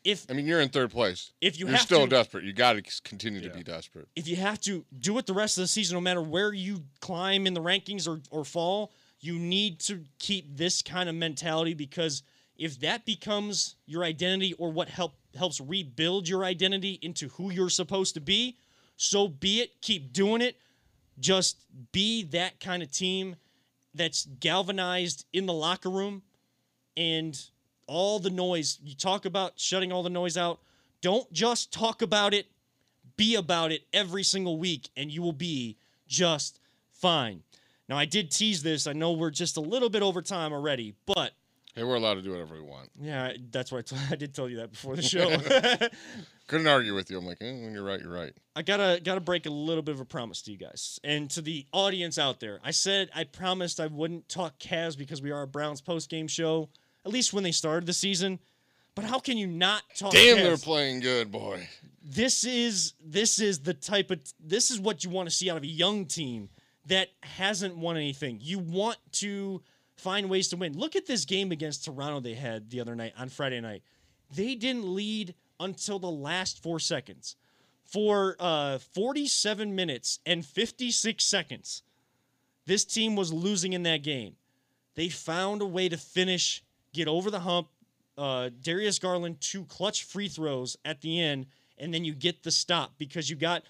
[0.04, 1.32] If I mean, you're in third place.
[1.42, 4.08] If you you're have still to- desperate, you got to continue to be desperate.
[4.16, 6.82] if you have to do it the rest of the season, no matter where you
[7.00, 11.74] climb in the rankings or, or fall, you need to keep this kind of mentality
[11.74, 12.22] because
[12.56, 17.68] if that becomes your identity or what help helps rebuild your identity into who you're
[17.68, 18.56] supposed to be,
[18.96, 19.78] so be it.
[19.82, 20.56] Keep doing it.
[21.18, 21.58] Just
[21.92, 23.36] be that kind of team
[23.95, 26.22] that's galvanized in the locker room
[26.97, 27.41] and
[27.86, 28.78] all the noise.
[28.82, 30.61] You talk about shutting all the noise out.
[31.01, 32.47] Don't just talk about it
[33.20, 35.76] be about it every single week and you will be
[36.09, 36.59] just
[36.91, 37.43] fine.
[37.86, 38.86] Now, I did tease this.
[38.86, 41.32] I know we're just a little bit over time already, but
[41.74, 42.90] Hey, we're allowed to do whatever we want.
[43.00, 45.28] yeah, that's what I, t- I did tell you that before the show.
[46.48, 47.18] Couldn't argue with you.
[47.18, 48.32] I'm like, eh, when you're right, you're right.
[48.56, 51.42] I gotta gotta break a little bit of a promise to you guys and to
[51.42, 52.58] the audience out there.
[52.64, 56.26] I said I promised I wouldn't talk Cavs because we are a Browns post game
[56.26, 56.68] show,
[57.06, 58.40] at least when they started the season.
[58.96, 60.12] But how can you not talk?
[60.12, 60.42] Damn, Cavs?
[60.42, 61.68] they're playing good, boy.
[62.02, 65.56] this is this is the type of this is what you want to see out
[65.56, 66.48] of a young team
[66.86, 68.38] that hasn't won anything.
[68.42, 69.62] You want to
[70.01, 70.78] find ways to win.
[70.78, 73.82] Look at this game against Toronto they had the other night on Friday night.
[74.34, 77.36] They didn't lead until the last 4 seconds.
[77.84, 81.82] For uh 47 minutes and 56 seconds.
[82.66, 84.36] This team was losing in that game.
[84.94, 87.68] They found a way to finish, get over the hump.
[88.16, 91.46] Uh, Darius Garland two clutch free throws at the end,
[91.78, 93.64] and then you get the stop because you got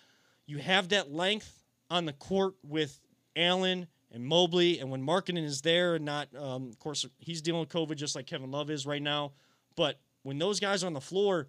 [0.47, 3.01] you have that length on the court with
[3.37, 7.61] Allen and Mobley, and when Markkanen is there and not, um, of course, he's dealing
[7.61, 9.33] with COVID just like Kevin Love is right now.
[9.77, 11.47] But when those guys are on the floor,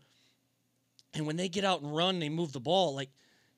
[1.14, 3.10] and when they get out and run, they move the ball like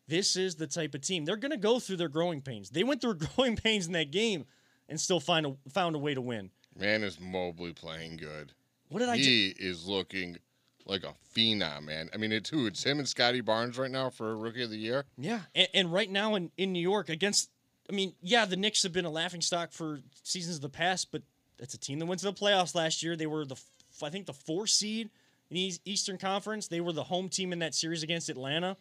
[0.08, 2.70] this is the type of team they're going to go through their growing pains.
[2.70, 4.46] They went through growing pains in that game
[4.90, 6.50] and still find a, found a way to win.
[6.78, 8.54] Man, is Mobley playing good?
[8.90, 9.24] What did I do?
[9.24, 10.38] He is looking
[10.86, 12.10] like a phenom, man.
[12.14, 12.66] I mean, it's who?
[12.66, 15.06] It's him and Scottie Barnes right now for Rookie of the Year.
[15.18, 17.50] Yeah, and, and right now in, in New York against,
[17.90, 21.12] I mean, yeah, the Knicks have been a laughing stock for seasons of the past,
[21.12, 21.22] but
[21.58, 23.16] that's a team that went to the playoffs last year.
[23.16, 23.58] They were the,
[24.02, 25.10] I think, the four seed
[25.50, 26.68] in the Eastern Conference.
[26.68, 28.78] They were the home team in that series against Atlanta.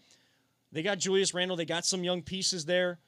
[0.71, 1.57] They got Julius Randle.
[1.57, 2.99] They got some young pieces there.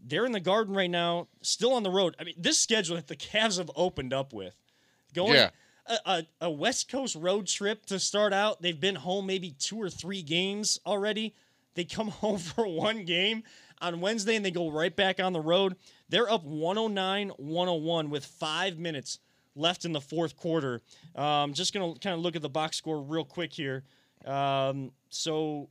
[0.00, 2.14] They're in the Garden right now, still on the road.
[2.20, 4.54] I mean, this schedule that the Cavs have opened up with,
[5.12, 5.34] going.
[5.34, 5.50] Yeah.
[5.86, 8.62] a, a, a West Coast road trip to start out.
[8.62, 11.34] They've been home maybe two or three games already.
[11.74, 13.42] They come home for one game
[13.80, 15.76] on Wednesday and they go right back on the road.
[16.08, 19.18] They're up 109 101 with five minutes
[19.54, 20.80] left in the fourth quarter.
[21.14, 23.84] Um, just going to kind of look at the box score real quick here.
[24.24, 25.68] Um, so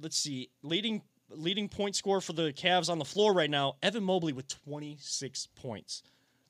[0.00, 0.50] let's see.
[0.62, 4.46] Leading leading point score for the Cavs on the floor right now, Evan Mobley with
[4.64, 6.02] 26 points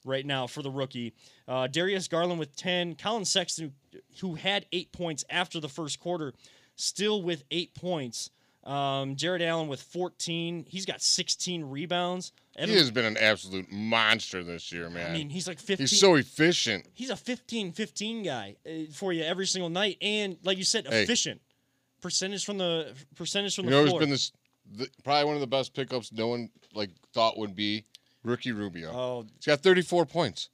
[0.05, 1.15] right now for the rookie.
[1.49, 2.97] Uh, Darius Garland with 10.
[2.97, 3.73] Collin Sexton,
[4.21, 6.35] who had eight points after the first quarter,
[6.77, 8.31] still with eight points.
[8.65, 10.65] Um, Jarrett Allen with 14.
[10.69, 12.33] He's got 16 rebounds.
[12.57, 15.11] Evan, He has been an absolute monster this year, man.
[15.11, 15.79] I mean, he's like 15.
[15.87, 16.87] he's so efficient.
[16.95, 20.87] he's a 15 15 guy uh, for you every single night and like you said
[20.89, 21.03] Hey.
[21.03, 21.41] efficient
[22.01, 24.31] percentage from the percentage from You the know floor been this
[24.73, 27.85] the, probably one of the best pickups no one like thought would be
[28.23, 28.91] Ricky Rubio.
[28.93, 30.49] oh He's got 34 points.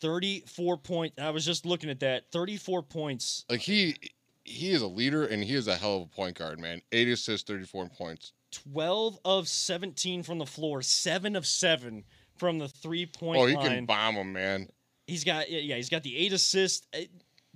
[0.00, 3.96] 34 point i was just looking at that 34 points Like he
[4.44, 6.82] he is a leader and he is a hell of a point guard, man.
[6.92, 8.32] Eight assists, 34 points.
[8.52, 12.04] 12 of 17 from the floor 7 of 7
[12.36, 13.44] from the three point line.
[13.44, 14.68] Oh, he line can bomb him, man.
[15.06, 17.00] he's got yeah, he's got the eight assists Uh,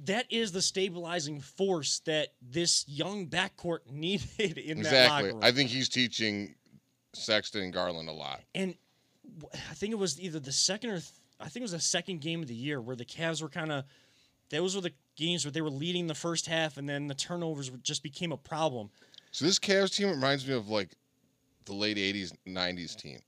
[0.05, 4.87] that is the stabilizing force that this young backcourt needed in that
[5.23, 5.33] Exactly.
[5.43, 6.55] I think he's teaching
[7.15, 8.41] Sexton and Garland a lot.
[8.55, 8.75] and
[9.55, 11.11] I think it was either the second or th-
[11.41, 13.71] I think it was the second game of the year where the Cavs were kind
[13.71, 13.85] of
[14.51, 17.69] those were the games where they were leading the first half and then the turnovers
[17.83, 18.89] just became a problem.
[19.33, 20.91] So this Cavs team reminds me of like
[21.67, 23.19] the late 80s, 90s team.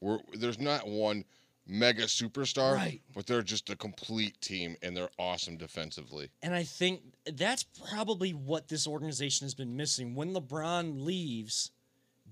[0.00, 1.24] Where there's not one
[1.66, 3.00] mega superstar, Right.
[3.14, 6.28] but they're just a complete team and they're awesome defensively.
[6.42, 7.00] And I think
[7.32, 10.14] that's probably what this organization has been missing.
[10.14, 11.70] When LeBron leaves,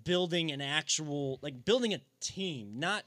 [0.05, 3.05] building an actual like building a team, not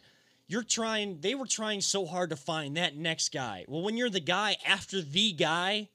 [0.47, 3.65] you're trying they were trying so hard to find that next guy.
[3.67, 5.89] Well, when you're the guy after the guy,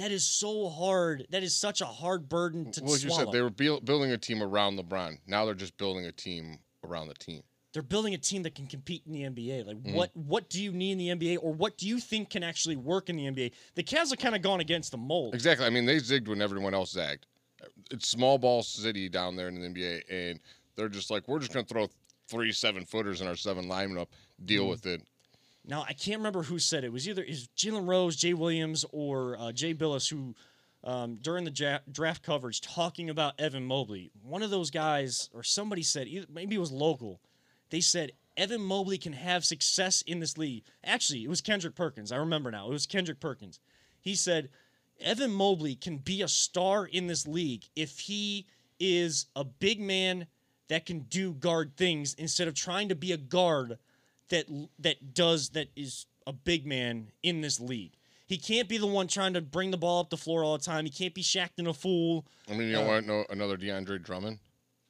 [0.00, 1.26] that is so hard.
[1.30, 3.26] That is such a hard burden to well, as you swallow.
[3.26, 5.18] said, they were buil- building a team around LeBron.
[5.26, 7.42] Now they're just building a team around the team.
[7.72, 9.64] they're building a team that can compete in the NBA.
[9.66, 9.94] Like Mm-hmm.
[9.94, 12.76] what what do you need in the NBA or what do you think can actually
[12.76, 13.52] work in the NBA?
[13.76, 15.34] The Cavs are kind of gone against the mold.
[15.34, 15.64] Exactly.
[15.66, 17.26] I mean, they zigged when everyone else zagged.
[17.92, 20.40] It's small ball city down there in the NBA, and
[20.76, 21.86] they're just like, we're just going to throw
[22.28, 24.08] three seven footers and our seven linemen up,
[24.46, 24.70] deal Mm-hmm.
[24.70, 25.02] with it.
[25.66, 26.88] Now I can't remember who said it.
[26.88, 30.34] It was either is Jalen Rose, Jay Williams, or uh, Jay Bilas who
[30.82, 34.10] um, during the draft coverage talking about Evan Mobley.
[34.22, 37.20] One of those guys or somebody said maybe it was local.
[37.70, 40.64] They said Evan Mobley can have success in this league.
[40.82, 42.10] Actually, it was Kendrick Perkins.
[42.10, 42.68] I remember now.
[42.68, 43.60] It was Kendrick Perkins.
[44.00, 44.48] He said
[45.00, 48.46] Evan Mobley can be a star in this league if he
[48.78, 50.26] is a big man
[50.68, 53.78] that can do guard things instead of trying to be a guard
[54.30, 54.46] that
[54.78, 57.92] that does that is a big man in this league.
[58.26, 60.64] He can't be the one trying to bring the ball up the floor all the
[60.64, 60.84] time.
[60.84, 62.24] He can't be Shaqtin' a fool.
[62.48, 64.38] I mean, you don't Uh, want no, another DeAndre Drummond?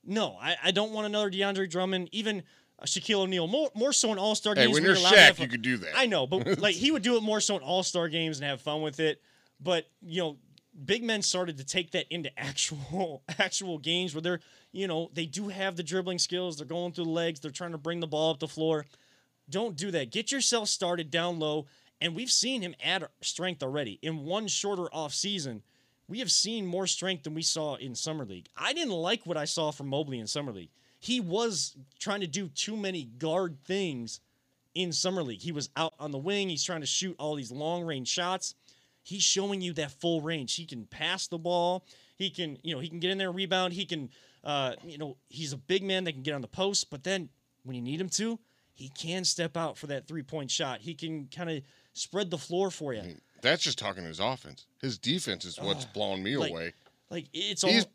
[0.04, 2.42] No, I, I don't want another DeAndre Drummond, even
[2.84, 3.46] Shaquille O'Neal.
[3.46, 4.74] More more so in All Star Hey, games.
[4.74, 5.92] when you're Shaq, you could do that.
[5.96, 8.46] I know, but like he would do it more so in All Star games and
[8.46, 9.22] have fun with it.
[9.58, 10.36] But you know,
[10.84, 14.40] big men started to take that into actual actual games where they're
[14.72, 16.56] you know they do have the dribbling skills.
[16.58, 17.40] They're going through the legs.
[17.40, 18.84] They're trying to bring the ball up the floor.
[19.50, 20.10] Don't do that.
[20.10, 21.66] Get yourself started down low.
[22.00, 25.62] And we've seen him add strength already in one shorter off season.
[26.08, 28.48] We have seen more strength than we saw in summer league.
[28.56, 30.70] I didn't like what I saw from Mobley in summer league.
[30.98, 34.20] He was trying to do too many guard things
[34.74, 35.40] in summer league.
[35.40, 36.48] He was out on the wing.
[36.48, 38.54] He's trying to shoot all these long range shots.
[39.02, 40.54] He's showing you that full range.
[40.54, 41.84] He can pass the ball.
[42.16, 43.72] He can, you know, he can get in there, rebound.
[43.72, 44.10] He can,
[44.44, 46.90] uh, you know, he's a big man that can get on the post.
[46.90, 47.28] But then
[47.64, 48.38] when you need him to,
[48.74, 50.80] he can step out for that three point shot.
[50.80, 53.02] He can kind of spread the floor for you.
[53.42, 54.66] That's just talking his offense.
[54.80, 56.72] His defense is what's blowing me like, away.
[57.10, 57.86] Like it's all He's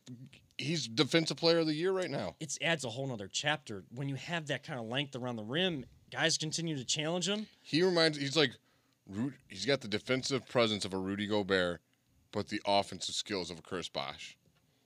[0.58, 2.36] he's defensive player of the year right now.
[2.40, 5.44] it adds a whole nother chapter when you have that kind of length around the
[5.44, 5.86] rim.
[6.12, 7.48] Guys continue to challenge him.
[7.62, 8.52] He reminds he's like
[9.48, 11.82] he's got the defensive presence of a Rudy Gobert,
[12.32, 14.38] but the offensive skills of a Chris Bosh.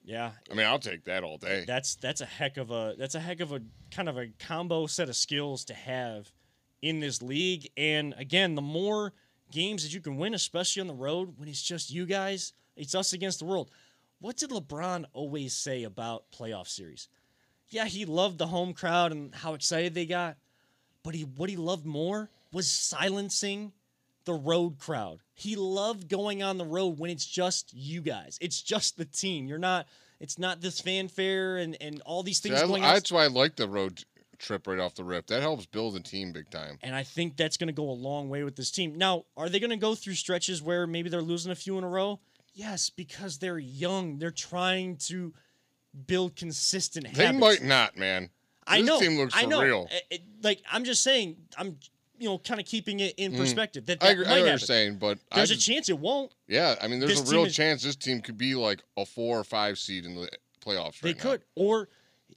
[0.03, 1.65] Yeah, I mean, I'll take that all day.
[1.67, 3.61] that's that's a heck of a that's a heck of a
[3.91, 6.31] kind of a combo set of skills to have
[6.81, 7.69] in this league.
[7.77, 9.13] And again, the more
[9.51, 12.95] games that you can win, especially on the road, when it's just you guys, it's
[12.95, 13.69] us against the world.
[14.19, 17.07] What did LeBron always say about playoff series?
[17.69, 20.37] Yeah, he loved the home crowd and how excited they got,
[21.03, 23.73] but he what he loved more was silencing
[24.29, 25.19] the road crowd.
[25.33, 28.37] He loved going on the road when it's just you guys.
[28.39, 29.47] It's just the team.
[29.47, 29.87] You're not.
[30.19, 32.93] It's not this fanfare and and all these See, things I- going on.
[32.93, 34.03] that's why I like the road
[34.37, 35.27] trip right off the rip.
[35.27, 36.77] That helps build a team big time.
[36.83, 38.95] And I think that's going to go a long way with this team.
[38.97, 41.83] Now, are they going to go through stretches where maybe they're losing a few in
[41.83, 42.19] a row?
[42.53, 44.17] Yes, because they're young.
[44.19, 45.33] They're trying to
[46.07, 47.39] build consistent They habits.
[47.41, 48.29] might not, man.
[48.67, 48.99] I this know.
[48.99, 49.61] team looks I know.
[49.63, 49.87] real.
[49.91, 51.77] It- it- like I'm just saying, I'm
[52.19, 53.85] you know kind of keeping it in perspective.
[53.87, 54.05] That, Mm.
[54.05, 54.25] I agree.
[54.25, 56.31] I know what you're saying, but There's a chance it won't.
[56.47, 59.05] yeah, I mean, there's this a real is- chance this team could be like a
[59.05, 60.29] four or five seed in the
[60.63, 60.99] playoffs.
[60.99, 61.23] They Right now.
[61.31, 61.89] could, or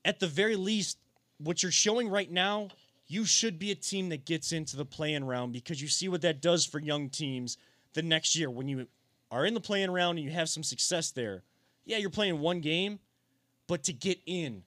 [0.05, 0.99] at the very least,
[1.39, 2.69] what you're showing right now,
[3.09, 6.23] you should be a team that gets into the play-in round because you see what
[6.23, 7.59] that does for young teams
[7.95, 8.87] the next year when you
[9.31, 11.43] are in the play-in round and you have some success there.
[11.85, 13.01] Yeah, you're playing one game,
[13.67, 14.63] but to get in,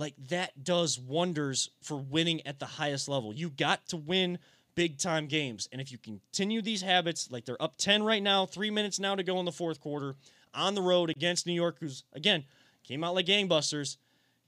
[0.00, 3.34] like that does wonders for winning at the highest level.
[3.34, 4.38] You got to win
[4.74, 5.68] big time games.
[5.70, 9.14] And if you continue these habits, like they're up 10 right now, three minutes now
[9.14, 10.16] to go in the fourth quarter
[10.54, 12.44] on the road against New York, who's again
[12.82, 13.98] came out like gangbusters.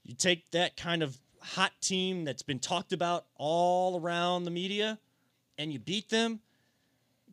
[0.05, 4.99] You take that kind of hot team that's been talked about all around the media
[5.59, 6.41] and you beat them,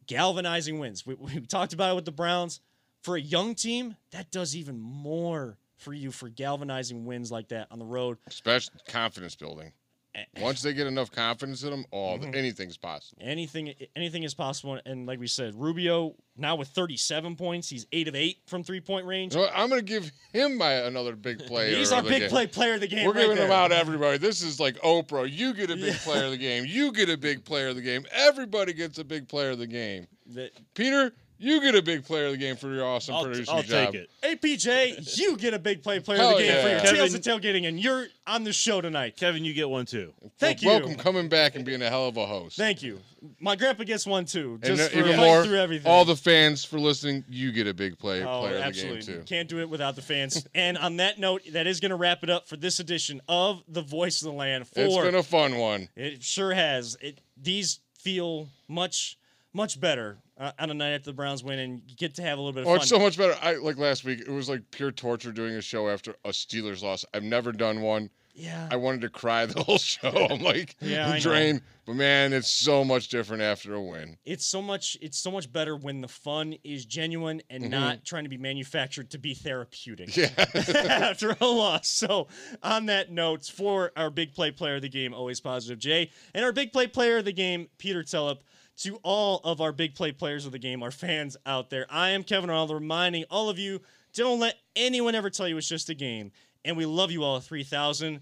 [0.07, 1.05] galvanizing wins.
[1.05, 2.59] We, we talked about it with the Browns.
[3.01, 7.67] For a young team, that does even more for you for galvanizing wins like that
[7.71, 8.17] on the road.
[8.27, 9.71] Especially confidence building.
[10.15, 10.23] Eh.
[10.41, 12.33] Once they get enough confidence in them, oh, Mm-hmm.
[12.33, 13.21] anything's possible.
[13.21, 14.79] Anything anything is possible.
[14.85, 18.81] And like we said, Rubio now with 37 points, he's eight of eight from three
[18.81, 19.33] point range.
[19.33, 21.75] So I'm going to give him my another big player.
[21.75, 22.29] He's our big game.
[22.29, 23.05] play player of the game.
[23.05, 23.47] We're right giving there.
[23.49, 24.17] them out everybody.
[24.17, 25.31] This is like Oprah.
[25.31, 26.65] You get a big player of the game.
[26.67, 28.03] You get a big player of the game.
[28.11, 30.07] Everybody gets a big player of the game.
[30.25, 33.55] The- Peter, you get a big player of the game for your awesome I'll, producing
[33.55, 33.93] I'll job.
[33.93, 34.09] take it.
[34.21, 36.91] APJ, you get a big play player of the game for your yeah.
[36.91, 39.15] tails and tailgating, and you're on the show tonight.
[39.15, 40.13] Kevin, you get one too.
[40.37, 40.67] Thank you.
[40.67, 42.57] Welcome coming back and being a hell of a host.
[42.57, 42.99] Thank you.
[43.39, 44.59] My grandpa gets one too.
[44.61, 45.89] Just uh, for even more, through everything.
[45.89, 49.01] all the fans for listening, you get a big play, Oh, player of the absolutely.
[49.01, 49.23] game too.
[49.23, 50.45] Can't do it without the fans.
[50.55, 53.63] and on that note, that is going to wrap it up for this edition of
[53.67, 54.67] The Voice of the Land.
[54.67, 55.89] For It's been a fun one.
[55.95, 56.97] It sure has.
[57.01, 59.17] It these feel much
[59.53, 62.37] much better uh, on a night after the Browns win, and you get to have
[62.37, 62.81] a little bit of Oh, fun.
[62.81, 63.35] it's so much better.
[63.41, 64.19] I like last week.
[64.21, 67.03] It was like pure torture doing a show after a Steelers loss.
[67.13, 68.09] I've never done one.
[68.35, 70.09] yeah, I wanted to cry the whole show.
[70.29, 71.19] I'm like Yeah, know.
[71.19, 74.17] drained, but man, it's so much different after a win.
[74.23, 74.95] it's so much.
[75.01, 79.09] It's so much better when the fun is genuine and not trying to be manufactured
[79.09, 80.09] to be therapeutic.
[80.09, 80.71] Mm-hmm.
[80.85, 81.09] Yeah.
[81.09, 81.87] after a loss.
[81.89, 82.27] So,
[82.63, 86.45] on that note, for our big play player of the game, always positive Jay, and
[86.45, 88.37] our big play player of the game, Peter Tellup.
[88.79, 92.11] To all of our big play players of the game, our fans out there, I
[92.11, 93.81] am Kevin Arnold, reminding all of you
[94.13, 96.31] don't let anyone ever tell you it's just a game.
[96.63, 98.21] And we love you all 3,000.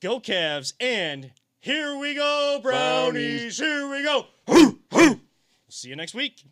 [0.00, 0.72] Go Cavs.
[0.80, 1.30] And
[1.60, 3.58] here we go, Brownies.
[3.58, 4.26] Here we go.
[5.68, 6.44] See you next week.